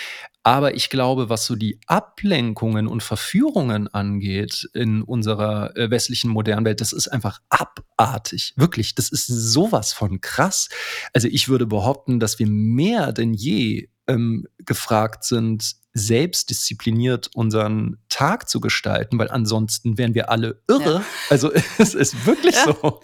[0.43, 6.65] Aber ich glaube, was so die Ablenkungen und Verführungen angeht in unserer äh, westlichen modernen
[6.65, 8.53] Welt, das ist einfach abartig.
[8.55, 10.69] Wirklich, das ist sowas von krass.
[11.13, 18.49] Also ich würde behaupten, dass wir mehr denn je ähm, gefragt sind, selbstdiszipliniert unseren Tag
[18.49, 20.95] zu gestalten, weil ansonsten wären wir alle irre.
[20.95, 21.05] Ja.
[21.29, 22.65] Also es ist wirklich ja.
[22.65, 23.01] so.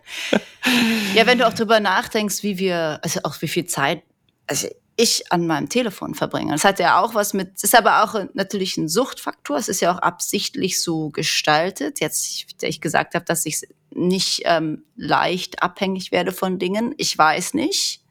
[1.13, 4.03] Ja, wenn du auch drüber nachdenkst, wie wir, also auch wie viel Zeit,
[4.47, 4.67] also
[4.97, 6.53] ich an meinem Telefon verbringe.
[6.53, 9.57] Das hat ja auch was mit, es ist aber auch natürlich ein Suchtfaktor.
[9.57, 11.99] Es ist ja auch absichtlich so gestaltet.
[11.99, 16.95] Jetzt, ich gesagt habe, dass ich nicht ähm, leicht abhängig werde von Dingen.
[16.97, 18.01] Ich weiß nicht.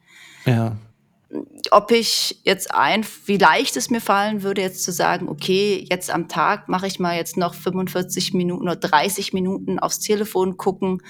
[0.45, 0.77] Ja
[1.71, 6.11] ob ich jetzt ein, wie leicht es mir fallen würde, jetzt zu sagen, okay, jetzt
[6.11, 11.03] am Tag mache ich mal jetzt noch 45 Minuten oder 30 Minuten aufs Telefon gucken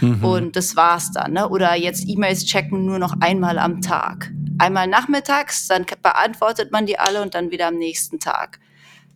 [0.00, 0.24] mhm.
[0.24, 1.32] und das war's dann.
[1.32, 1.48] Ne?
[1.48, 4.30] Oder jetzt E-Mails checken nur noch einmal am Tag.
[4.58, 8.60] Einmal nachmittags, dann beantwortet man die alle und dann wieder am nächsten Tag.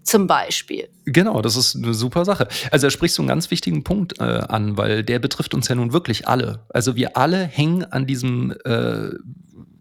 [0.03, 0.89] Zum Beispiel.
[1.05, 2.47] Genau, das ist eine super Sache.
[2.71, 5.75] Also da sprichst du einen ganz wichtigen Punkt äh, an, weil der betrifft uns ja
[5.75, 6.61] nun wirklich alle.
[6.69, 9.11] Also wir alle hängen an diesem äh,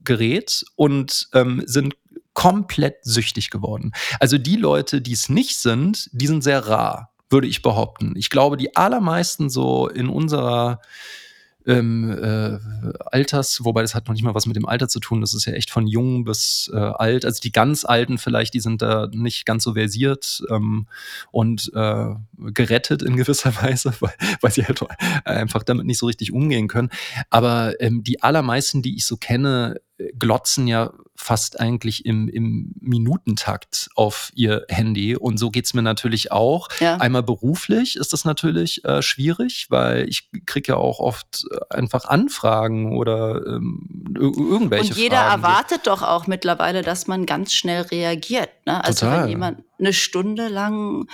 [0.05, 1.95] Gerät und ähm, sind
[2.33, 3.93] komplett süchtig geworden.
[4.19, 8.13] Also die Leute, die es nicht sind, die sind sehr rar, würde ich behaupten.
[8.15, 10.81] Ich glaube, die allermeisten so in unserer
[11.67, 12.59] ähm, äh,
[13.05, 15.45] Alters, wobei das hat noch nicht mal was mit dem Alter zu tun, das ist
[15.45, 17.25] ja echt von jung bis äh, alt.
[17.25, 20.87] Also die ganz Alten vielleicht, die sind da nicht ganz so versiert ähm,
[21.31, 24.81] und äh, gerettet in gewisser Weise, weil, weil sie halt
[25.25, 26.89] einfach damit nicht so richtig umgehen können.
[27.29, 29.77] Aber ähm, die allermeisten, die ich so kenne,
[30.19, 35.15] glotzen ja fast eigentlich im, im Minutentakt auf ihr Handy.
[35.15, 36.67] Und so geht's mir natürlich auch.
[36.79, 36.97] Ja.
[36.97, 42.05] Einmal beruflich ist das natürlich äh, schwierig, weil ich kriege ja auch oft äh, einfach
[42.05, 45.43] Anfragen oder ähm, irgendwelche Und jeder Fragen.
[45.43, 48.49] erwartet doch auch mittlerweile, dass man ganz schnell reagiert.
[48.65, 48.83] Ne?
[48.83, 49.23] Also Total.
[49.23, 51.07] wenn jemand eine Stunde lang,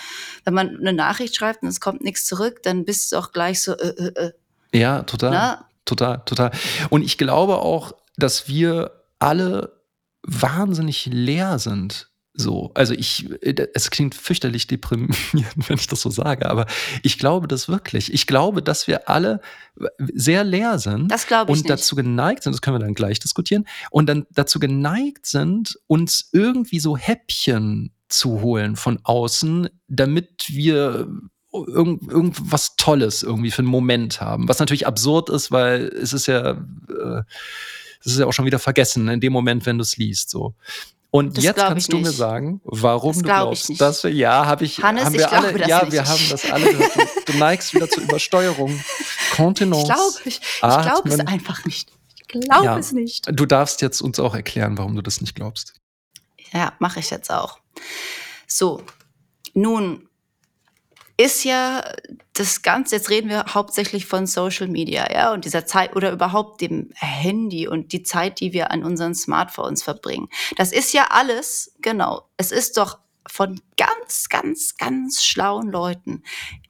[0.43, 3.61] wenn man eine Nachricht schreibt und es kommt nichts zurück, dann bist du auch gleich
[3.61, 4.31] so, äh, äh, äh.
[4.73, 5.31] Ja, total.
[5.31, 5.51] Na?
[5.51, 5.65] Ne?
[5.85, 6.51] Total, total.
[6.89, 9.81] Und ich glaube auch, dass wir alle
[10.23, 15.15] wahnsinnig leer sind So, also ich, es klingt fürchterlich deprimierend,
[15.69, 16.65] wenn ich das so sage, aber
[17.03, 18.13] ich glaube das wirklich.
[18.13, 19.41] Ich glaube, dass wir alle
[19.97, 21.69] sehr leer sind Das glaube ich und nicht.
[21.69, 26.29] dazu geneigt sind, das können wir dann gleich diskutieren, und dann dazu geneigt sind, uns
[26.31, 31.07] irgendwie so Häppchen zu holen von außen, damit wir
[31.53, 34.47] irgend, irgendwas Tolles irgendwie für einen Moment haben.
[34.47, 37.23] Was natürlich absurd ist, weil es ist ja, äh,
[38.01, 40.29] es ist ja auch schon wieder vergessen in dem Moment, wenn du es liest.
[40.29, 40.53] So.
[41.09, 44.03] Und Das jetzt kannst ich du mir sagen, warum Das du glaube ich glaubst, dass
[44.03, 45.91] wir, ja, habe ich, Hannes, haben ich wir glaube alle, das ja, nicht.
[45.91, 46.95] wir haben das alle gehört.
[47.25, 48.79] Du, du neigst wieder zur Übersteuerung.
[49.35, 49.81] Kontenance.
[49.83, 51.91] Ich glaube ich, ich Ah, glaube es einfach nicht.
[52.17, 52.77] Ich glaube Ja.
[52.77, 53.27] es nicht.
[53.31, 55.73] Du darfst jetzt uns auch erklären, warum du das nicht glaubst.
[56.53, 57.59] Ja, mache ich jetzt auch.
[58.47, 58.81] So,
[59.53, 60.07] nun
[61.21, 61.83] ist ja
[62.33, 66.61] das Ganze, jetzt reden wir hauptsächlich von Social Media, ja, und dieser Zeit oder überhaupt
[66.61, 70.29] dem Handy und die Zeit, die wir an unseren Smartphones verbringen.
[70.57, 76.23] Das ist ja alles, genau, es ist doch von ganz, ganz, ganz schlauen Leuten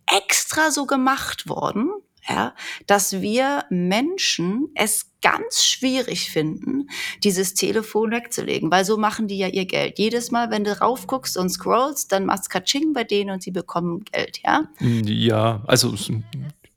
[0.06, 1.92] extra so gemacht worden,
[2.28, 2.54] ja,
[2.88, 6.88] dass wir Menschen es ganz schwierig finden,
[7.24, 10.00] dieses Telefon wegzulegen, weil so machen die ja ihr Geld.
[10.00, 14.04] Jedes Mal, wenn du raufguckst und scrollst, dann macht's Katsching bei denen und sie bekommen
[14.12, 14.64] Geld, ja?
[14.80, 15.96] Ja, also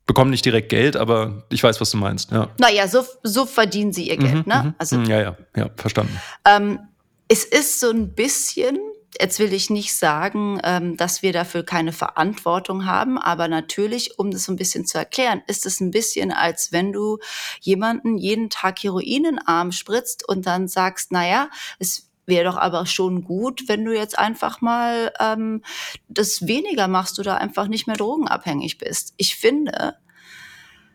[0.06, 2.30] bekommen nicht direkt Geld, aber ich weiß, was du meinst.
[2.30, 2.50] Ja.
[2.58, 4.62] Naja, so, so verdienen sie ihr Geld, Mhm, ne?
[4.64, 4.74] mhm.
[4.78, 6.18] Also ja, ja, ja, verstanden.
[6.44, 6.78] Ähm,
[7.28, 8.78] es ist so ein bisschen,
[9.20, 14.30] jetzt will ich nicht sagen, ähm, dass wir dafür keine Verantwortung haben, aber natürlich, um
[14.30, 17.18] das so ein bisschen zu erklären, ist es ein bisschen, als wenn du
[17.60, 21.48] jemanden jeden Tag Heroin in den Arm spritzt und dann sagst, naja,
[21.78, 25.62] es wäre doch aber schon gut, wenn du jetzt einfach mal ähm,
[26.08, 29.14] das weniger machst oder einfach nicht mehr drogenabhängig bist.
[29.16, 29.96] Ich finde,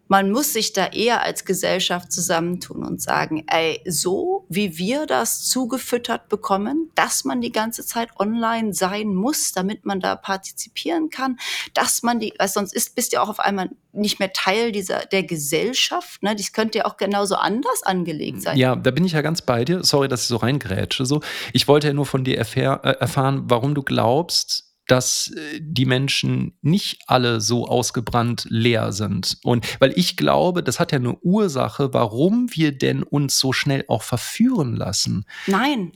[0.09, 5.43] man muss sich da eher als Gesellschaft zusammentun und sagen, ey, so wie wir das
[5.47, 11.37] zugefüttert bekommen, dass man die ganze Zeit online sein muss, damit man da partizipieren kann,
[11.75, 14.71] dass man die, weil sonst ist, bist du ja auch auf einmal nicht mehr Teil
[14.71, 16.35] dieser, der Gesellschaft, ne?
[16.35, 18.57] Das könnte ja auch genauso anders angelegt sein.
[18.57, 19.83] Ja, da bin ich ja ganz bei dir.
[19.83, 21.05] Sorry, dass ich so reingrätsche.
[21.05, 21.21] So.
[21.53, 25.85] Ich wollte ja nur von dir erfahr, äh, erfahren, warum du glaubst, dass äh, die
[25.85, 29.37] Menschen nicht alle so ausgebrannt leer sind.
[29.43, 33.85] Und weil ich glaube, das hat ja eine Ursache, warum wir denn uns so schnell
[33.87, 35.25] auch verführen lassen.
[35.45, 35.91] Nein.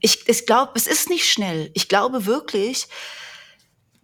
[0.00, 1.70] Ich, ich glaube, es ist nicht schnell.
[1.72, 2.88] Ich glaube wirklich,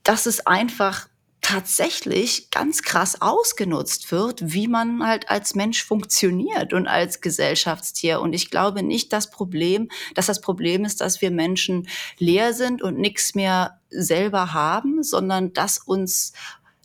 [0.02, 1.09] dass es einfach
[1.40, 8.20] tatsächlich ganz krass ausgenutzt wird, wie man halt als Mensch funktioniert und als Gesellschaftstier.
[8.20, 11.88] Und ich glaube nicht, das Problem, dass das Problem ist, dass wir Menschen
[12.18, 16.32] leer sind und nichts mehr selber haben, sondern dass uns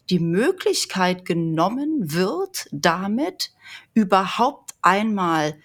[0.09, 3.51] die Möglichkeit genommen wird, damit
[3.93, 5.55] überhaupt einmal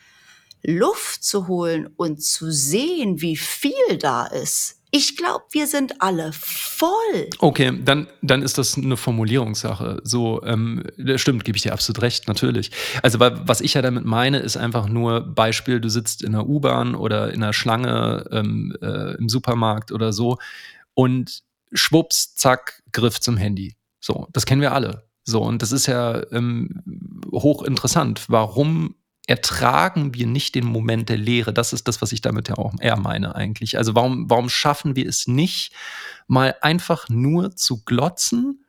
[0.63, 4.80] Luft zu holen und zu sehen, wie viel da ist.
[4.93, 7.29] Ich glaube, wir sind alle voll.
[7.39, 10.01] Okay, dann, dann ist das eine Formulierungssache.
[10.03, 10.83] So, ähm,
[11.17, 12.73] stimmt, gebe ich dir absolut recht, natürlich.
[13.03, 16.47] Also, wa- was ich ja damit meine, ist einfach nur Beispiel, du sitzt in der
[16.49, 20.39] U-Bahn oder in der Schlange ähm, äh, im Supermarkt oder so
[20.95, 23.77] und schwupps, zack, Griff zum Handy.
[24.01, 25.05] So, das kennen wir alle.
[25.23, 26.83] So, und das ist ja ähm,
[27.31, 28.25] hochinteressant.
[28.29, 28.97] Warum
[29.31, 31.53] ertragen wir nicht den Moment der Leere?
[31.53, 33.79] Das ist das, was ich damit ja auch eher meine eigentlich.
[33.79, 35.73] Also warum, warum schaffen wir es nicht,
[36.27, 38.65] mal einfach nur zu glotzen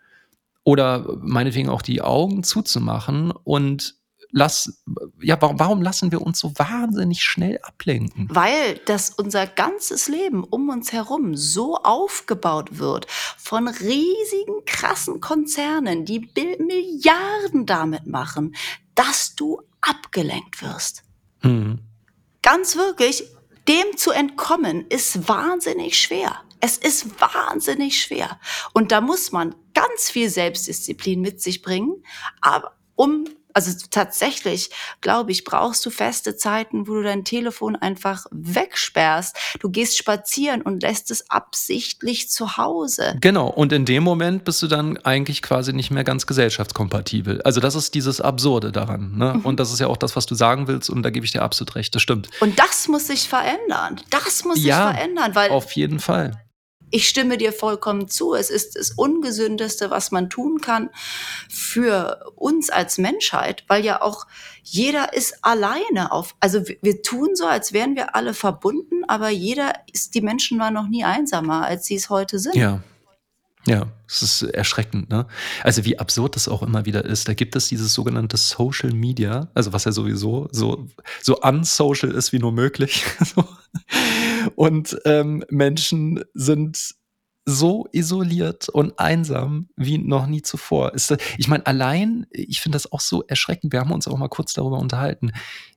[0.63, 3.95] oder meinetwegen auch die Augen zuzumachen und
[4.29, 4.83] lass,
[5.19, 8.29] ja, warum, lassen wir uns so wahnsinnig schnell ablenken?
[8.31, 16.05] Weil das unser ganzes Leben um uns herum so aufgebaut wird von riesigen, krassen Konzernen,
[16.05, 18.53] die Milliarden damit machen,
[18.93, 21.03] dass du abgelenkt wirst.
[21.41, 21.79] Hm.
[22.41, 23.23] Ganz wirklich,
[23.67, 26.41] dem zu entkommen, ist wahnsinnig schwer.
[26.59, 28.39] Es ist wahnsinnig schwer.
[28.73, 32.03] Und da muss man ganz viel Selbstdisziplin mit sich bringen,
[32.39, 34.69] aber um also tatsächlich,
[35.01, 39.35] glaube ich, brauchst du feste Zeiten, wo du dein Telefon einfach wegsperrst.
[39.59, 43.17] Du gehst spazieren und lässt es absichtlich zu Hause.
[43.21, 47.41] Genau, und in dem Moment bist du dann eigentlich quasi nicht mehr ganz gesellschaftskompatibel.
[47.43, 49.17] Also das ist dieses Absurde daran.
[49.17, 49.33] Ne?
[49.35, 49.41] Mhm.
[49.41, 51.41] Und das ist ja auch das, was du sagen willst, und da gebe ich dir
[51.41, 52.29] absolut recht, das stimmt.
[52.39, 54.01] Und das muss sich verändern.
[54.09, 56.40] Das muss Ja, sich verändern, weil Auf jeden Fall.
[56.91, 58.35] Ich stimme dir vollkommen zu.
[58.35, 60.89] Es ist das Ungesündeste, was man tun kann
[61.49, 64.27] für uns als Menschheit, weil ja auch
[64.63, 66.35] jeder ist alleine auf.
[66.39, 70.73] Also wir, tun so, als wären wir alle verbunden, aber jeder ist, die Menschen waren
[70.73, 72.55] noch nie einsamer, als sie es heute sind.
[72.55, 72.81] Ja.
[73.67, 75.27] Ja, es ist erschreckend, ne?
[75.63, 77.27] Also wie absurd das auch immer wieder ist.
[77.27, 80.87] Da gibt es dieses sogenannte Social Media, also was ja sowieso so,
[81.21, 83.05] so unsocial ist wie nur möglich.
[84.55, 86.95] Und ähm, Menschen sind
[87.45, 90.93] so isoliert und einsam wie noch nie zuvor.
[90.93, 93.73] Ist, ich meine, allein, ich finde das auch so erschreckend.
[93.73, 95.31] Wir haben uns auch mal kurz darüber unterhalten,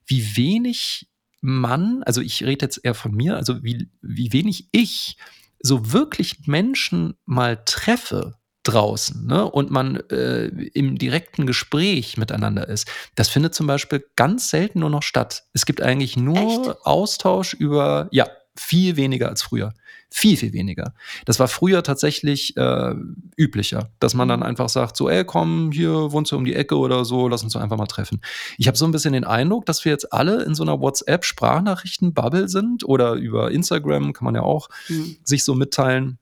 [0.06, 1.08] wie wenig
[1.40, 5.16] man, also ich rede jetzt eher von mir, also wie, wie wenig ich
[5.60, 8.34] so wirklich Menschen mal treffe
[8.64, 12.90] draußen ne, und man äh, im direkten Gespräch miteinander ist.
[13.14, 15.44] Das findet zum Beispiel ganz selten nur noch statt.
[15.52, 16.86] Es gibt eigentlich nur Echt?
[16.86, 18.26] Austausch über, ja,
[18.57, 19.74] viel weniger als früher.
[20.11, 20.94] Viel, viel weniger.
[21.24, 22.94] Das war früher tatsächlich äh,
[23.36, 24.46] üblicher, dass man dann mhm.
[24.46, 27.55] einfach sagt, so, ey, komm, hier wohnst du um die Ecke oder so, lass uns
[27.55, 28.20] doch einfach mal treffen.
[28.57, 32.48] Ich habe so ein bisschen den Eindruck, dass wir jetzt alle in so einer WhatsApp-Sprachnachrichten-Bubble
[32.48, 35.16] sind oder über Instagram kann man ja auch mhm.
[35.24, 36.18] sich so mitteilen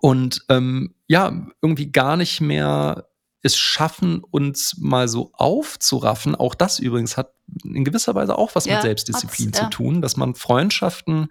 [0.00, 3.06] und ähm, ja, irgendwie gar nicht mehr
[3.44, 6.34] es schaffen, uns mal so aufzuraffen.
[6.34, 7.32] Auch das übrigens hat
[7.62, 11.28] in gewisser Weise auch was ja, mit Selbstdisziplin zu tun, dass man Freundschaften,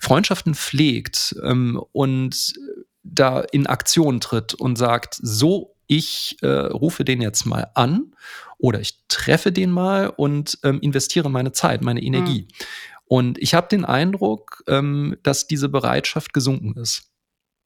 [0.00, 2.54] Freundschaften pflegt ähm, und
[3.02, 8.14] da in Aktion tritt und sagt, so, ich äh, rufe den jetzt mal an
[8.58, 12.42] oder ich treffe den mal und ähm, investiere meine Zeit, meine Energie.
[12.48, 12.66] Mhm.
[13.06, 17.11] Und ich habe den Eindruck, ähm, dass diese Bereitschaft gesunken ist.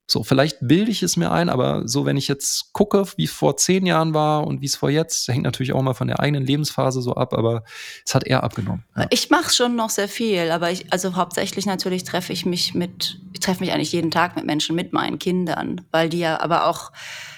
[0.09, 3.33] So, vielleicht bilde ich es mir ein, aber so, wenn ich jetzt gucke, wie es
[3.33, 6.21] vor zehn Jahren war und wie es vor jetzt, hängt natürlich auch mal von der
[6.21, 7.65] eigenen Lebensphase so ab, aber
[8.05, 8.85] es hat eher abgenommen.
[8.97, 9.07] Ja.
[9.11, 13.19] Ich mache schon noch sehr viel, aber ich, also hauptsächlich natürlich treffe ich mich mit,
[13.33, 16.67] ich treffe mich eigentlich jeden Tag mit Menschen, mit meinen Kindern, weil die ja aber
[16.67, 16.93] auch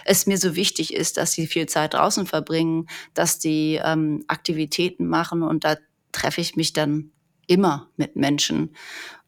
[0.05, 5.07] es mir so wichtig ist, dass sie viel Zeit draußen verbringen, dass die ähm, Aktivitäten
[5.07, 5.77] machen und da
[6.13, 7.13] treffe ich mich dann
[7.47, 8.75] immer mit Menschen.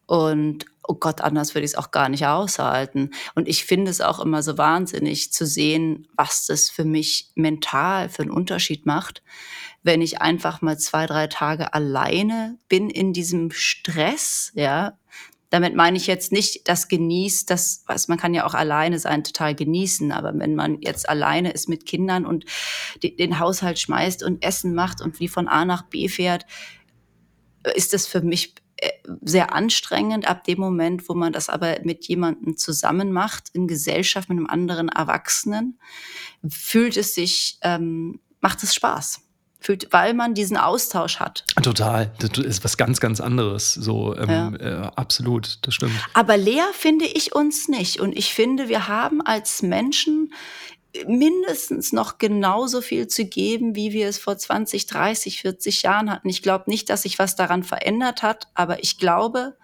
[0.06, 3.10] Und oh Gott, anders würde ich es auch gar nicht aushalten.
[3.36, 8.08] Und ich finde es auch immer so wahnsinnig zu sehen, was das für mich mental
[8.08, 9.22] für einen Unterschied macht,
[9.84, 14.98] wenn ich einfach mal zwei, drei Tage alleine bin in diesem Stress, ja.
[15.48, 19.24] Damit meine ich jetzt nicht das genießt, das, was man kann ja auch alleine sein,
[19.24, 20.10] total genießen.
[20.12, 22.44] Aber wenn man jetzt alleine ist mit Kindern und
[23.02, 26.46] den Haushalt schmeißt und Essen macht und wie von A nach B fährt,
[27.74, 28.54] ist das für mich
[29.22, 34.28] sehr anstrengend ab dem Moment, wo man das aber mit jemandem zusammen macht, in Gesellschaft
[34.28, 35.78] mit einem anderen Erwachsenen,
[36.48, 39.22] fühlt es sich, ähm, macht es Spaß.
[39.62, 41.44] Fühlt, weil man diesen Austausch hat.
[41.62, 42.10] Total.
[42.18, 43.74] Das ist was ganz, ganz anderes.
[43.74, 44.84] So, ähm, ja.
[44.86, 45.92] äh, absolut, das stimmt.
[46.14, 48.00] Aber leer finde ich uns nicht.
[48.00, 50.32] Und ich finde, wir haben als Menschen
[51.06, 56.28] mindestens noch genauso viel zu geben, wie wir es vor 20, 30, 40 Jahren hatten.
[56.28, 59.56] Ich glaube nicht, dass sich was daran verändert hat, aber ich glaube,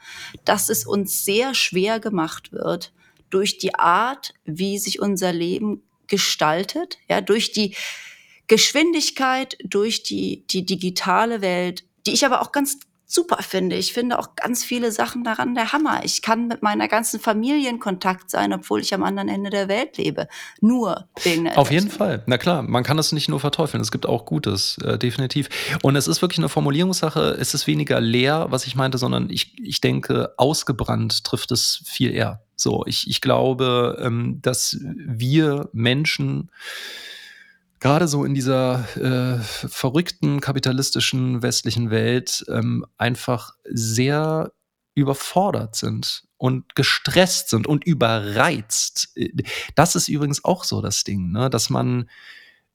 [0.45, 2.93] dass es uns sehr schwer gemacht wird
[3.31, 7.75] durch die Art, wie sich unser Leben gestaltet, ja, durch die
[8.47, 13.77] Geschwindigkeit, durch die, die digitale Welt, die ich aber auch ganz super finde.
[13.77, 16.05] Ich finde auch ganz viele Sachen daran der Hammer.
[16.05, 19.69] Ich kann mit meiner ganzen Familie in Kontakt sein, obwohl ich am anderen Ende der
[19.69, 20.27] Welt lebe.
[20.61, 22.25] Nur wegen der Auf jeden Fall.
[22.27, 23.81] Na klar, man kann das nicht nur verteufeln.
[23.81, 25.49] Es gibt auch Gutes, äh, definitiv.
[25.83, 27.37] Und es ist wirklich eine Formulierungssache.
[27.39, 32.13] Es ist weniger leer, was ich meinte, sondern ich, ich denke, ausgebrannt trifft es viel
[32.13, 32.43] eher.
[32.57, 36.51] So, ich, ich glaube, ähm, dass wir Menschen
[37.81, 44.53] gerade so in dieser äh, verrückten kapitalistischen westlichen Welt ähm, einfach sehr
[44.95, 49.15] überfordert sind und gestresst sind und überreizt.
[49.75, 51.51] Das ist übrigens auch so das Ding, ne?
[51.51, 52.09] dass man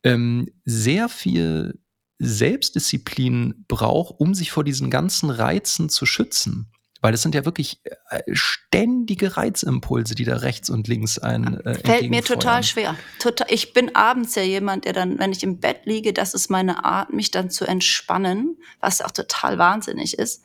[0.03, 1.79] ähm, sehr viel
[2.19, 6.71] Selbstdisziplin braucht, um sich vor diesen ganzen Reizen zu schützen.
[7.01, 11.59] Weil es sind ja wirklich äh, ständige Reizimpulse, die da rechts und links ein.
[11.65, 12.95] Äh, Fällt mir total schwer.
[13.19, 16.49] Total, ich bin abends ja jemand, der dann, wenn ich im Bett liege, das ist
[16.49, 20.43] meine Art, mich dann zu entspannen, was auch total wahnsinnig ist,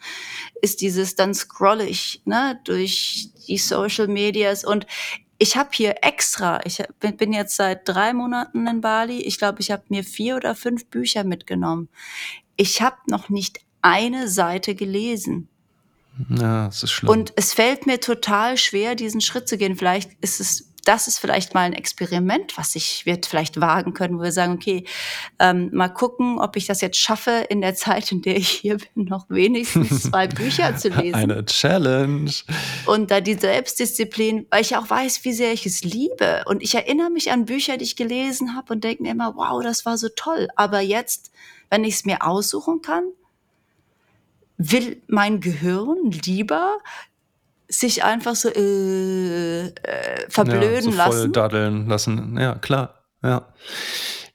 [0.63, 4.87] ist dieses, dann scrolle ich ne, durch die Social Medias und
[5.39, 9.71] ich habe hier extra, ich bin jetzt seit drei Monaten in Bali, ich glaube, ich
[9.71, 11.89] habe mir vier oder fünf Bücher mitgenommen.
[12.57, 15.49] Ich habe noch nicht eine Seite gelesen.
[16.31, 17.11] Ja, das ist schlimm.
[17.11, 19.77] Und es fällt mir total schwer, diesen Schritt zu gehen.
[19.77, 24.19] Vielleicht ist es, das ist vielleicht mal ein Experiment, was ich wird vielleicht wagen können,
[24.19, 24.85] wo wir sagen, okay,
[25.39, 28.79] ähm, mal gucken, ob ich das jetzt schaffe, in der Zeit, in der ich hier
[28.79, 31.15] bin, noch wenigstens zwei Bücher zu lesen.
[31.15, 32.31] Eine Challenge.
[32.87, 36.45] Und da die Selbstdisziplin, weil ich auch weiß, wie sehr ich es liebe.
[36.47, 39.63] Und ich erinnere mich an Bücher, die ich gelesen habe und denke mir immer, wow,
[39.63, 40.49] das war so toll.
[40.57, 41.31] Aber jetzt,
[41.69, 43.05] wenn ich es mir aussuchen kann,
[44.59, 46.79] will mein Gehirn lieber
[47.69, 49.73] sich einfach so äh, äh,
[50.29, 51.33] verblöden ja, so voll lassen.
[51.33, 52.39] daddeln lassen.
[52.39, 53.03] Ja, klar.
[53.23, 53.49] Ja.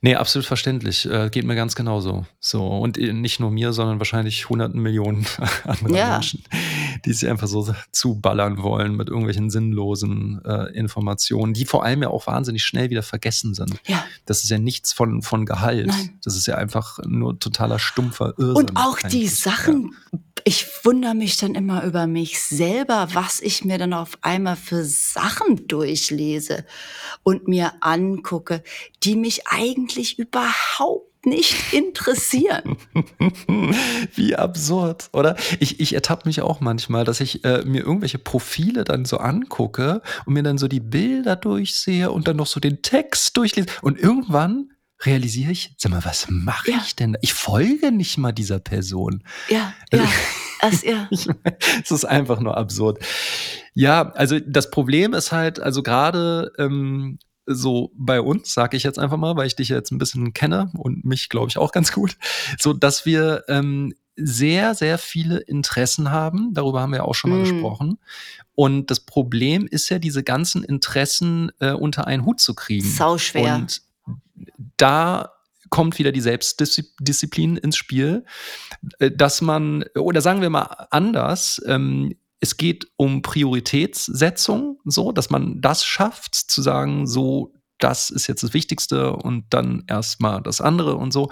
[0.03, 1.05] Nee, absolut verständlich.
[1.05, 2.25] Äh, geht mir ganz genauso.
[2.39, 2.65] So.
[2.65, 5.27] Und nicht nur mir, sondern wahrscheinlich hunderten Millionen
[5.63, 6.09] anderen ja.
[6.13, 6.43] Menschen.
[7.05, 12.09] die sich einfach so zuballern wollen mit irgendwelchen sinnlosen äh, Informationen, die vor allem ja
[12.09, 13.79] auch wahnsinnig schnell wieder vergessen sind.
[13.85, 14.03] Ja.
[14.25, 15.87] Das ist ja nichts von, von Gehalt.
[15.87, 16.17] Nein.
[16.23, 18.55] Das ist ja einfach nur totaler stumpfer Irrsinn.
[18.55, 19.27] Und auch die.
[19.27, 19.95] Sachen,
[20.43, 24.83] ich wundere mich dann immer über mich selber, was ich mir dann auf einmal für
[24.83, 26.65] Sachen durchlese
[27.23, 28.63] und mir angucke,
[29.03, 32.77] die mich eigentlich überhaupt nicht interessieren.
[34.15, 35.35] Wie absurd, oder?
[35.59, 40.01] Ich, ich ertappe mich auch manchmal, dass ich äh, mir irgendwelche Profile dann so angucke
[40.25, 43.67] und mir dann so die Bilder durchsehe und dann noch so den Text durchlese.
[43.81, 44.71] Und irgendwann
[45.05, 46.81] realisiere ich, sag mal, was mache Ja.
[46.85, 47.17] ich denn?
[47.21, 49.23] Ich folge nicht mal dieser Person.
[49.49, 50.07] Ja, ja,
[50.61, 51.09] das, ja.
[51.83, 52.99] Es ist einfach nur absurd.
[53.73, 58.99] Ja, also das Problem ist halt, also gerade ähm, so bei uns, sage ich jetzt
[58.99, 61.91] einfach mal, weil ich dich jetzt ein bisschen kenne und mich, glaube ich, auch ganz
[61.91, 62.17] gut,
[62.59, 66.53] so dass wir ähm, sehr, sehr viele Interessen haben.
[66.53, 67.43] Darüber haben wir auch schon mal Mm.
[67.45, 67.97] gesprochen.
[68.53, 72.87] Und das Problem ist ja, diese ganzen Interessen äh, unter einen Hut zu kriegen.
[72.87, 73.55] Sau schwer.
[73.55, 73.81] Und
[74.77, 75.31] da
[75.69, 78.25] kommt wieder die Selbstdisziplin ins Spiel,
[78.99, 85.29] äh, dass man, oder sagen wir mal anders, ähm, es geht um Prioritätssetzung, so, dass
[85.29, 90.59] man das schafft, zu sagen, so, das ist jetzt das Wichtigste und dann erstmal das
[90.59, 91.31] andere und so.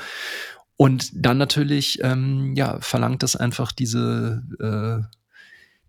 [0.77, 5.05] Und dann natürlich, ähm, ja, verlangt das einfach diese, äh,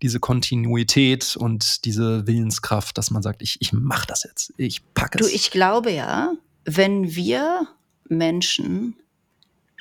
[0.01, 5.19] diese Kontinuität und diese Willenskraft, dass man sagt, ich, ich mach das jetzt, ich packe
[5.19, 5.33] Du, es.
[5.33, 6.33] ich glaube ja,
[6.65, 7.67] wenn wir
[8.07, 8.95] Menschen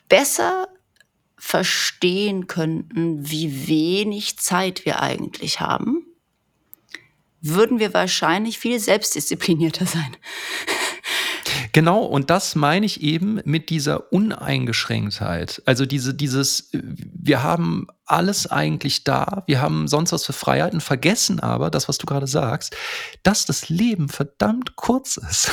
[0.09, 0.69] besser
[1.37, 6.05] verstehen könnten, wie wenig Zeit wir eigentlich haben,
[7.41, 10.17] würden wir wahrscheinlich viel selbstdisziplinierter sein.
[11.73, 15.63] Genau, und das meine ich eben mit dieser Uneingeschränktheit.
[15.67, 21.39] Also diese, dieses, wir haben alles eigentlich da, wir haben sonst was für Freiheiten, vergessen
[21.39, 22.77] aber, das, was du gerade sagst,
[23.23, 25.51] dass das Leben verdammt kurz ist.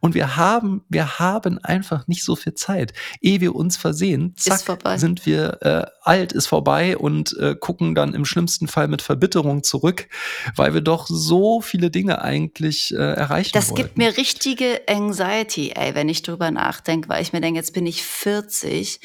[0.00, 2.92] Und wir haben, wir haben einfach nicht so viel Zeit.
[3.20, 4.60] Ehe wir uns versehen, zack,
[4.96, 9.62] sind wir äh, alt, ist vorbei und äh, gucken dann im schlimmsten Fall mit Verbitterung
[9.62, 10.08] zurück,
[10.56, 13.82] weil wir doch so viele Dinge eigentlich äh, erreichen Das wollten.
[13.82, 17.86] gibt mir richtige Anxiety, ey, wenn ich drüber nachdenke, weil ich mir denke, jetzt bin
[17.86, 19.00] ich 40.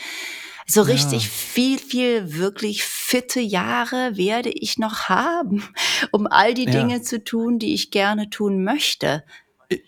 [0.67, 0.87] So Ja.
[0.87, 5.63] richtig viel, viel wirklich fitte Jahre werde ich noch haben,
[6.11, 6.71] um all die Ja.
[6.71, 9.23] Dinge zu tun, die ich gerne tun möchte.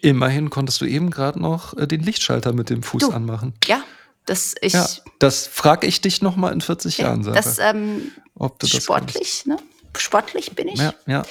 [0.01, 3.53] Immerhin konntest du eben gerade noch äh, den Lichtschalter mit dem Fuß Du, anmachen.
[3.65, 3.83] Ja,
[4.25, 4.87] das ich Ja,
[5.19, 8.67] das frage ich dich noch mal in 40 ja, Jahren, Sarah, das ähm, ob du
[8.67, 9.57] das sportlich, ne?
[9.97, 10.79] Sportlich bin ich.
[10.79, 11.07] kannst.
[11.07, 11.25] Ja, ja.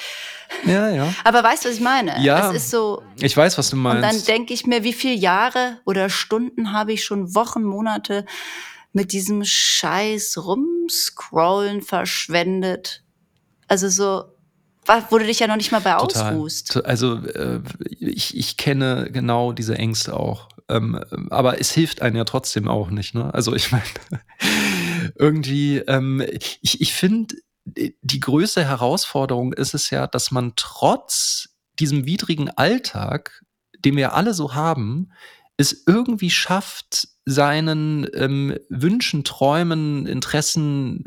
[0.64, 1.14] Ja, ja.
[1.24, 2.20] Aber weißt du, was ich meine?
[2.22, 2.50] Ja.
[2.50, 4.28] Es ist so, Ich weiß, was du und dann meinst.
[4.28, 8.24] denke ich mir, wie viele Jahre oder Stunden habe ich schon Wochen, Monate
[8.92, 13.02] mit diesem Scheiß rumscrollen verschwendet.
[13.68, 14.24] Also so,
[15.10, 16.34] wo du dich ja noch nicht mal bei Total.
[16.34, 16.84] ausruhst.
[16.84, 17.60] Also äh,
[17.90, 20.48] ich, ich kenne genau diese Ängste auch.
[20.68, 23.14] Ähm, aber es hilft einem ja trotzdem auch nicht.
[23.14, 23.32] Ne?
[23.32, 23.84] Also ich meine,
[25.14, 26.22] irgendwie, ähm,
[26.60, 33.44] ich, ich finde, die größte Herausforderung ist es ja, dass man trotz diesem widrigen Alltag,
[33.78, 35.12] den wir alle so haben,
[35.56, 41.04] es irgendwie schafft, seinen ähm, Wünschen, Träumen, Interessen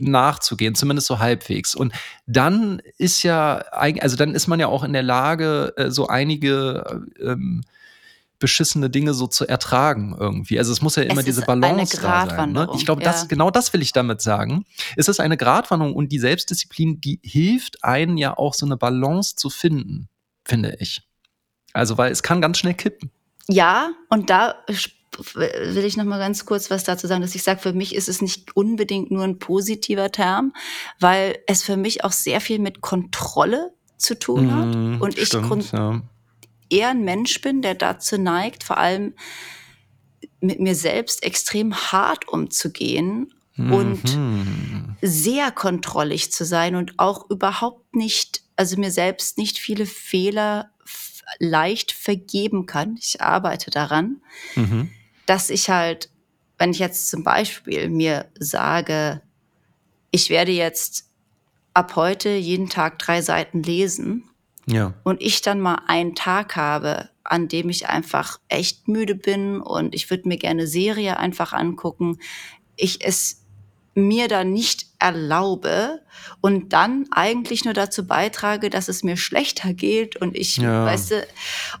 [0.00, 1.74] nachzugehen, zumindest so halbwegs.
[1.74, 1.92] Und
[2.26, 7.04] dann ist ja, also dann ist man ja auch in der Lage, äh, so einige
[7.18, 7.62] äh, ähm,
[8.38, 10.58] beschissene Dinge so zu ertragen irgendwie.
[10.58, 12.52] Also es muss ja immer Es diese Balance da sein.
[12.52, 12.68] Ne?
[12.74, 13.10] Ich glaube, ja.
[13.10, 14.64] das, genau das will ich damit sagen.
[14.96, 19.34] Es ist eine Gratwanderung und die Selbstdisziplin, die hilft einen ja auch so eine Balance
[19.34, 20.08] zu finden,
[20.44, 21.02] finde ich.
[21.72, 23.10] Also, weil es kann ganz schnell kippen.
[23.48, 24.54] Ja, und da
[25.34, 28.08] will ich noch mal ganz kurz was dazu sagen, dass ich sage, für mich ist
[28.08, 30.52] es nicht unbedingt nur ein positiver Term,
[31.00, 35.26] weil es für mich auch sehr viel mit Kontrolle zu tun hat Mm, und ich
[35.28, 36.00] stimmt, ja.
[36.70, 39.14] eher ein Mensch bin, der dazu neigt, vor allem
[40.40, 44.96] mit mir selbst extrem hart umzugehen und Mhm.
[45.02, 50.70] sehr kontrollig zu sein und auch überhaupt nicht, also mir selbst nicht viele Fehler
[51.40, 52.96] leicht vergeben kann.
[53.00, 54.22] Ich arbeite daran,
[54.54, 54.90] Mhm.
[55.28, 56.10] Dass ich halt,
[56.58, 59.20] wenn ich jetzt zum Beispiel mir sage,
[60.10, 61.10] ich werde jetzt
[61.74, 64.24] ab heute jeden Tag drei Seiten lesen,
[64.66, 64.94] Ja.
[65.04, 69.94] und ich dann mal einen Tag habe, an dem ich einfach echt müde bin und
[69.94, 72.18] ich würde mir gerne Serie einfach angucken,
[72.76, 73.44] ich es
[73.94, 76.00] mir dann nicht erlaube
[76.40, 80.84] und dann eigentlich nur dazu beitrage, dass es mir schlechter geht und ich, Ja.
[80.86, 81.26] weißt du,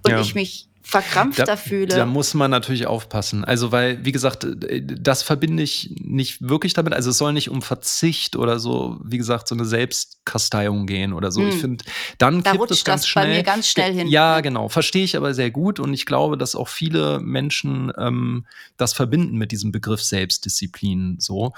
[0.02, 0.20] und Ja.
[0.20, 1.88] ich mich verkrampfter da, fühle.
[1.88, 3.44] Da muss man natürlich aufpassen.
[3.44, 6.94] Also, weil, wie gesagt, das verbinde ich nicht wirklich damit.
[6.94, 11.30] Also, es soll nicht um Verzicht oder so, wie gesagt, so eine Selbstkasteiung gehen oder
[11.30, 11.42] so.
[11.42, 11.48] Hm.
[11.50, 11.84] Ich finde,
[12.16, 13.26] dann da kippt es ganz das schnell.
[13.26, 14.08] bei mir ganz schnell hin.
[14.08, 14.70] Ja, genau.
[14.70, 15.78] Verstehe ich aber sehr gut.
[15.78, 18.46] Und ich glaube, dass auch viele Menschen ähm,
[18.78, 21.52] das verbinden mit diesem Begriff Selbstdisziplin so.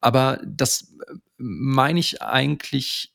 [0.00, 3.09] Aber das äh, meine ich eigentlich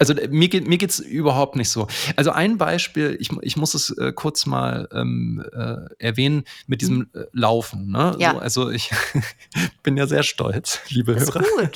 [0.00, 1.86] also äh, mir geht mir geht's überhaupt nicht so.
[2.16, 6.96] Also ein Beispiel, ich, ich muss es äh, kurz mal ähm, äh, erwähnen mit diesem
[6.96, 7.10] mhm.
[7.14, 7.90] äh, Laufen.
[7.90, 8.16] Ne?
[8.18, 8.32] Ja.
[8.32, 8.90] So, also ich
[9.82, 11.70] bin ja sehr stolz, liebe das Hörer,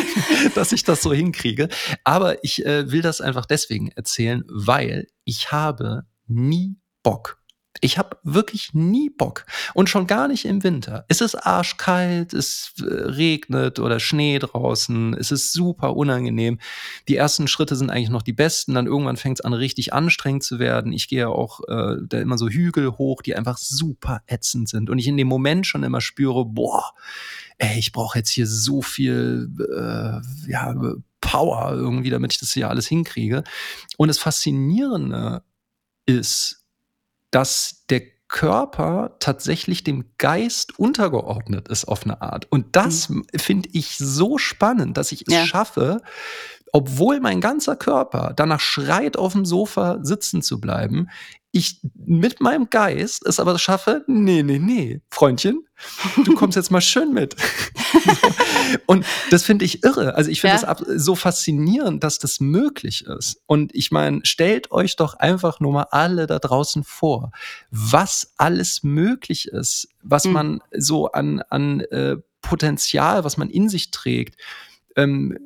[0.54, 1.68] dass ich das so hinkriege.
[2.04, 7.37] Aber ich äh, will das einfach deswegen erzählen, weil ich habe nie Bock
[7.80, 9.44] ich habe wirklich nie Bock.
[9.74, 11.04] Und schon gar nicht im Winter.
[11.08, 16.58] Es ist arschkalt, es äh, regnet oder Schnee draußen, es ist super unangenehm.
[17.08, 20.42] Die ersten Schritte sind eigentlich noch die besten, dann irgendwann fängt es an, richtig anstrengend
[20.42, 20.92] zu werden.
[20.92, 24.90] Ich gehe auch äh, da immer so Hügel hoch, die einfach super ätzend sind.
[24.90, 26.92] Und ich in dem Moment schon immer spüre, boah,
[27.58, 30.74] ey, ich brauche jetzt hier so viel äh, ja,
[31.20, 33.44] Power irgendwie, damit ich das hier alles hinkriege.
[33.96, 35.42] Und das Faszinierende
[36.06, 36.57] ist,
[37.30, 42.46] dass der Körper tatsächlich dem Geist untergeordnet ist auf eine Art.
[42.50, 43.24] Und das mhm.
[43.34, 45.46] finde ich so spannend, dass ich es ja.
[45.46, 46.02] schaffe,
[46.72, 51.08] obwohl mein ganzer Körper danach schreit, auf dem Sofa sitzen zu bleiben,
[51.50, 55.66] ich mit meinem Geist es aber schaffe, nee, nee, nee, Freundchen,
[56.24, 57.36] du kommst jetzt mal schön mit.
[58.86, 60.14] und das finde ich irre.
[60.14, 60.76] Also ich finde es ja.
[60.98, 63.40] so faszinierend, dass das möglich ist.
[63.46, 67.30] Und ich meine, stellt euch doch einfach nur mal alle da draußen vor,
[67.70, 70.32] was alles möglich ist, was mhm.
[70.32, 74.38] man so an, an äh, Potenzial, was man in sich trägt.
[74.96, 75.38] Ähm,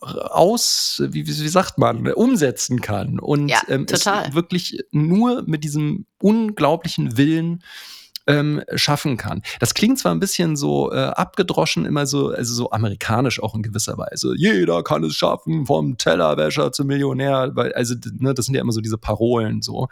[0.00, 3.18] aus, wie, wie, sagt man, umsetzen kann.
[3.18, 7.62] Und ja, ähm, es wirklich nur mit diesem unglaublichen Willen
[8.28, 9.42] ähm, schaffen kann.
[9.58, 13.62] Das klingt zwar ein bisschen so äh, abgedroschen, immer so, also so amerikanisch auch in
[13.62, 14.34] gewisser Weise.
[14.36, 18.72] Jeder kann es schaffen, vom Tellerwäscher zum Millionär, weil, also, ne, das sind ja immer
[18.72, 19.88] so diese Parolen so.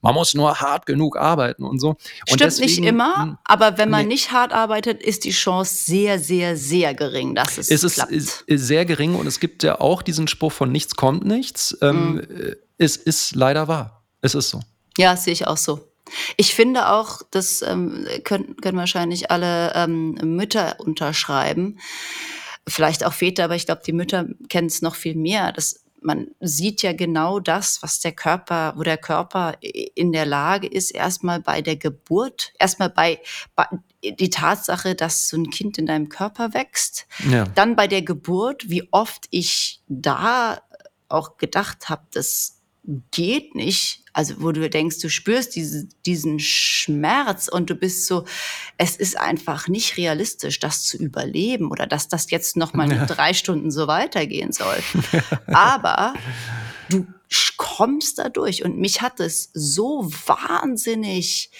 [0.00, 1.90] Man muss nur hart genug arbeiten und so.
[1.90, 5.30] Und Stimmt deswegen, nicht immer, hm, aber wenn man nee, nicht hart arbeitet, ist die
[5.30, 8.12] Chance sehr, sehr, sehr gering, dass es, es klappt.
[8.12, 11.24] Es ist, ist sehr gering und es gibt ja auch diesen Spruch von nichts kommt
[11.24, 11.76] nichts.
[11.82, 12.56] Ähm, mhm.
[12.78, 14.04] Es ist leider wahr.
[14.20, 14.60] Es ist so.
[14.98, 15.91] Ja, sehe ich auch so.
[16.36, 21.78] Ich finde auch, das ähm, können, können wahrscheinlich alle ähm, Mütter unterschreiben,
[22.68, 25.52] vielleicht auch Väter, aber ich glaube, die Mütter kennen es noch viel mehr.
[25.52, 30.66] Das, man sieht ja genau das, was der Körper, wo der Körper in der Lage
[30.66, 33.20] ist, erstmal bei der Geburt, erstmal bei,
[33.54, 33.66] bei
[34.02, 37.44] die Tatsache, dass so ein Kind in deinem Körper wächst, ja.
[37.44, 40.60] dann bei der Geburt, wie oft ich da
[41.08, 42.60] auch gedacht habe, das
[43.10, 48.24] geht nicht, also wo du denkst, du spürst diese, diesen Schmerz und du bist so,
[48.76, 53.06] es ist einfach nicht realistisch, das zu überleben oder dass das jetzt noch mal ja.
[53.06, 54.78] drei Stunden so weitergehen soll.
[55.46, 56.14] Aber
[56.88, 57.06] du
[57.56, 61.50] kommst da durch und mich hat es so wahnsinnig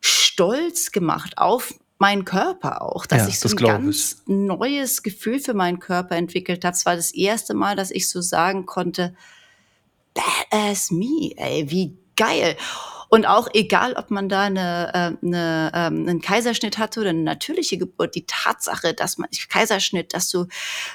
[0.00, 4.34] stolz gemacht auf meinen Körper auch, dass ja, ich so ein ganz ich.
[4.34, 6.74] neues Gefühl für meinen Körper entwickelt habe.
[6.74, 9.14] Es war das erste Mal, dass ich so sagen konnte,
[10.14, 12.56] Badass Me, ey, wie geil.
[13.08, 17.20] Und auch egal, ob man da eine, äh, eine, ähm, einen Kaiserschnitt hatte oder eine
[17.20, 20.46] natürliche Geburt, die Tatsache, dass man Kaiserschnitt, dass du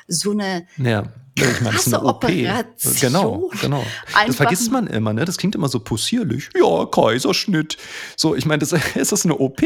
[0.08, 1.04] so eine ja.
[1.36, 2.24] Ich meine, das ist eine OP.
[2.24, 2.96] Operation.
[3.00, 3.86] Genau, genau.
[4.26, 5.26] Das vergisst man immer, ne?
[5.26, 6.50] Das klingt immer so possierlich.
[6.60, 7.78] Ja, Kaiserschnitt.
[8.16, 9.62] So, ich meine, das ist das eine OP.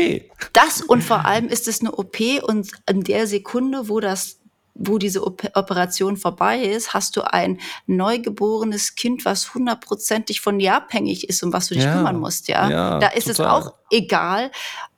[0.52, 4.41] Das und vor allem ist es eine OP und in der Sekunde, wo das
[4.88, 11.30] wo diese Operation vorbei ist, hast du ein neugeborenes Kind, was hundertprozentig von dir abhängig
[11.30, 12.70] ist, um was du dich ja, kümmern musst, ja.
[12.70, 13.60] ja da ist total.
[13.60, 14.52] es auch egal,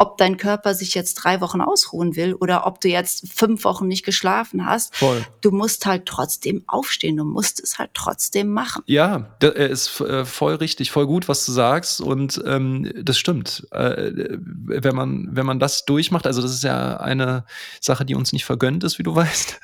[0.03, 3.88] ob dein Körper sich jetzt drei Wochen ausruhen will oder ob du jetzt fünf Wochen
[3.88, 4.93] nicht geschlafen hast.
[4.97, 5.25] Voll.
[5.39, 8.84] Du musst halt trotzdem aufstehen, du musst es halt trotzdem machen.
[8.85, 13.65] Ja, das ist äh, voll richtig, voll gut, was du sagst und ähm, das stimmt.
[13.71, 14.11] Äh,
[14.65, 17.45] wenn man wenn man das durchmacht, also das ist ja eine
[17.80, 19.61] Sache, die uns nicht vergönnt ist, wie du weißt.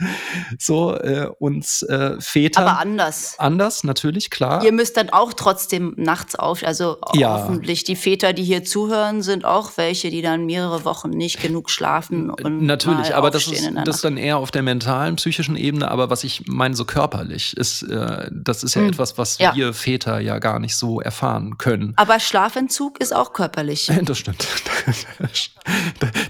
[0.58, 2.62] so äh, uns äh, Väter.
[2.62, 3.36] Aber anders.
[3.40, 4.64] Anders, natürlich, klar.
[4.64, 7.34] Ihr müsst dann auch trotzdem nachts auf, also ja.
[7.34, 11.70] hoffentlich die Väter, die hier zuhören, sind auch welche, die dann mehrere Wochen nicht genug
[11.70, 15.90] schlafen und natürlich, aber das ist das dann eher auf der mentalen, psychischen Ebene.
[15.90, 18.90] Aber was ich meine, so körperlich ist, äh, das ist ja hm.
[18.90, 19.56] etwas, was ja.
[19.56, 21.94] wir Väter ja gar nicht so erfahren können.
[21.96, 23.92] Aber Schlafentzug ist auch körperlich.
[24.10, 24.48] Das stimmt.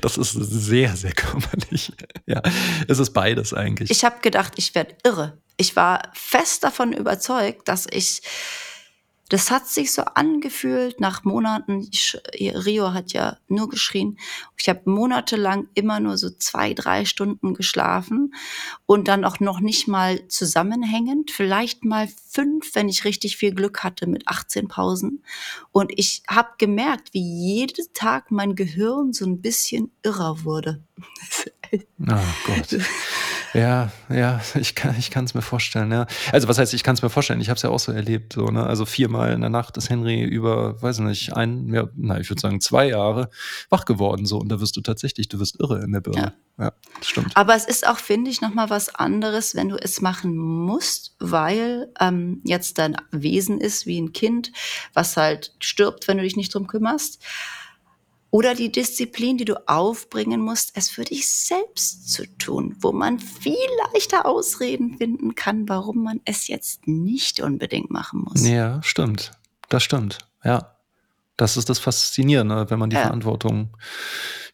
[0.02, 1.94] Das ist sehr, sehr körperlich.
[2.26, 2.42] Ja,
[2.88, 3.90] es ist beides eigentlich.
[3.90, 5.38] Ich habe gedacht, ich werde irre.
[5.56, 8.22] Ich war fest davon überzeugt, dass ich
[9.30, 11.88] das hat sich so angefühlt nach Monaten.
[12.36, 14.18] Rio hat ja nur geschrien.
[14.58, 18.34] Ich habe monatelang immer nur so zwei, drei Stunden geschlafen
[18.88, 21.32] und dann auch noch nicht mal zusammenhängend.
[21.32, 25.24] Vielleicht mal fünf, wenn ich richtig viel Glück hatte mit 18 Pausen.
[25.72, 30.84] Und ich habe gemerkt, wie jeden Tag mein Gehirn so ein bisschen irrer wurde.
[32.08, 32.16] Oh
[32.46, 32.78] Gott.
[33.54, 36.08] Ja, ja, ich kann ich es mir vorstellen, ja.
[36.32, 38.34] Also was heißt, ich kann es mir vorstellen, ich habe es ja auch so erlebt,
[38.34, 38.66] so, ne?
[38.66, 42.42] Also viermal in der Nacht ist Henry über, weiß nicht, ein, ja, na, ich würde
[42.42, 43.30] sagen zwei Jahre
[43.70, 44.38] wach geworden, so.
[44.38, 46.34] Und da wirst du tatsächlich, du wirst irre in der Birne.
[46.58, 47.36] Ja, ja das stimmt.
[47.36, 51.92] Aber es ist auch, finde ich, nochmal was anderes, wenn du es machen musst, weil
[52.00, 54.52] ähm, jetzt dein Wesen ist wie ein Kind,
[54.94, 57.20] was halt stirbt, wenn du dich nicht drum kümmerst.
[58.32, 63.20] Oder die Disziplin, die du aufbringen musst, es für dich selbst zu tun, wo man
[63.20, 63.56] viel
[63.92, 68.48] leichter Ausreden finden kann, warum man es jetzt nicht unbedingt machen muss.
[68.48, 69.32] Ja, stimmt.
[69.70, 70.20] Das stimmt.
[70.44, 70.76] Ja.
[71.38, 73.04] Das ist das Faszinierende, wenn man die ja.
[73.04, 73.70] Verantwortung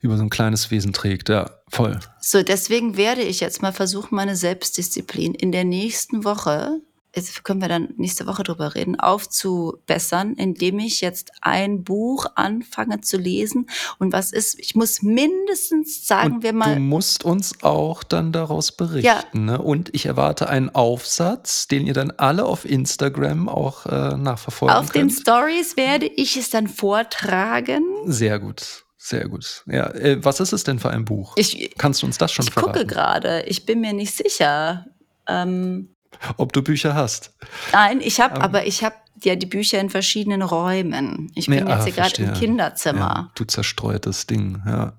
[0.02, 1.30] über so ein kleines Wesen trägt.
[1.30, 2.00] Ja, voll.
[2.22, 6.82] So, deswegen werde ich jetzt mal versuchen, meine Selbstdisziplin in der nächsten Woche
[7.16, 13.02] jetzt können wir dann nächste Woche drüber reden, aufzubessern, indem ich jetzt ein Buch anfange
[13.02, 13.68] zu lesen.
[14.00, 16.76] Und was ist, ich muss mindestens sagen, und wir mal.
[16.76, 19.06] Du musst uns auch dann daraus berichten.
[19.06, 19.24] Ja.
[19.34, 19.62] Ne?
[19.62, 24.92] Und ich erwarte einen Aufsatz, den ihr dann alle auf Instagram auch äh, nachverfolgen auf
[24.92, 25.12] könnt.
[25.12, 27.84] Auf den Stories werde ich es dann vortragen.
[28.06, 28.86] Sehr gut.
[28.98, 29.64] Sehr gut.
[29.68, 31.34] Ja, äh, was ist es denn für ein Buch?
[31.38, 32.72] Ich, Kannst du uns das schon ich verraten?
[32.72, 33.44] Ich gucke gerade.
[33.44, 34.88] Ich bin mir nicht sicher.
[35.28, 35.95] Ähm,
[36.38, 37.34] ob du Bücher hast.
[37.72, 41.32] Nein, ich habe, um, aber ich habe ja die Bücher in verschiedenen Räumen.
[41.36, 43.00] Ich bin nee, jetzt ah, hier gerade im Kinderzimmer.
[43.00, 44.94] Ja, du zerstreutes Ding, ja.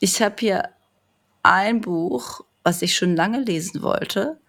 [0.00, 0.68] Ich habe hier
[1.42, 4.40] ein Buch, was ich schon lange lesen wollte,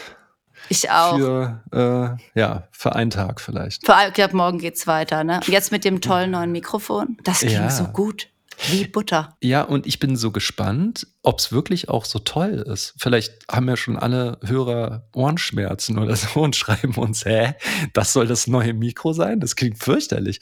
[0.70, 1.16] Ich auch.
[1.16, 3.86] Für, äh, ja, für einen Tag vielleicht.
[3.86, 5.40] Für, ich glaube, morgen geht's weiter, ne?
[5.46, 7.18] Jetzt mit dem tollen neuen Mikrofon.
[7.24, 7.70] Das klingt ja.
[7.70, 8.28] so gut.
[8.66, 9.36] Wie Butter.
[9.42, 12.94] Ja, und ich bin so gespannt, ob es wirklich auch so toll ist.
[12.98, 17.54] Vielleicht haben ja schon alle Hörer Ohrenschmerzen oder so und schreiben uns, hä,
[17.92, 19.40] das soll das neue Mikro sein?
[19.40, 20.40] Das klingt fürchterlich.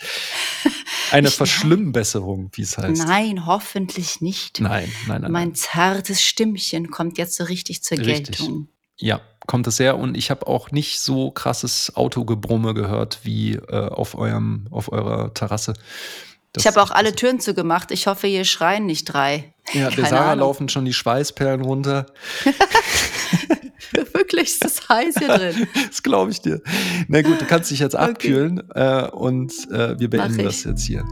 [1.10, 3.06] Eine Verschlimmbesserung, wie es heißt.
[3.06, 4.60] Nein, hoffentlich nicht.
[4.60, 5.32] Nein, nein, nein.
[5.32, 8.38] Mein zartes Stimmchen kommt jetzt so richtig zur richtig.
[8.38, 8.68] Geltung.
[8.98, 9.98] Ja, kommt es sehr.
[9.98, 15.32] Und ich habe auch nicht so krasses Autogebrumme gehört wie äh, auf, eurem, auf eurer
[15.34, 15.74] Terrasse.
[16.57, 17.91] Das ich habe auch alle Türen zugemacht.
[17.91, 19.53] Ich hoffe, hier schreien nicht drei.
[19.74, 20.47] Ja, der Sarah Ahnung.
[20.47, 22.07] laufen schon die Schweißperlen runter.
[24.12, 25.69] Wirklich, ist das heiß hier drin.
[25.89, 26.62] das glaube ich dir.
[27.09, 28.05] Na gut, du kannst dich jetzt okay.
[28.05, 31.05] abkühlen äh, und äh, wir beenden das jetzt hier.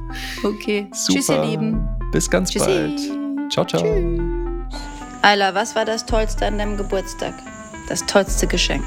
[0.43, 0.89] Okay.
[0.93, 1.19] Super.
[1.19, 1.87] Tschüss, ihr Lieben.
[2.11, 2.65] Bis ganz Tschüssi.
[2.67, 3.53] bald.
[3.53, 3.83] Ciao, ciao.
[3.83, 4.81] Tschüss.
[5.23, 7.35] Ayla, was war das Tollste an deinem Geburtstag?
[7.89, 8.85] Das tollste Geschenk?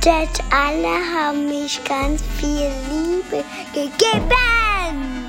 [0.00, 5.28] Dass alle haben mich ganz viel Liebe gegeben.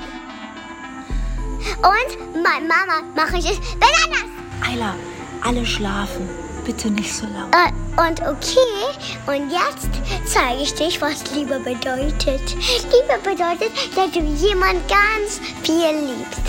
[1.78, 4.24] Und meine Mama mache ich es besonders.
[4.66, 4.94] Ayla,
[5.42, 6.28] alle schlafen.
[6.64, 7.54] Bitte nicht so laut.
[7.54, 7.70] Äh,
[8.00, 8.86] und okay,
[9.26, 9.90] und jetzt
[10.24, 12.56] zeige ich dich, was Liebe bedeutet.
[12.56, 16.42] Liebe bedeutet, dass du jemand ganz viel liebst.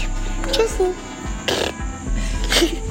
[0.51, 0.93] Tschüssi.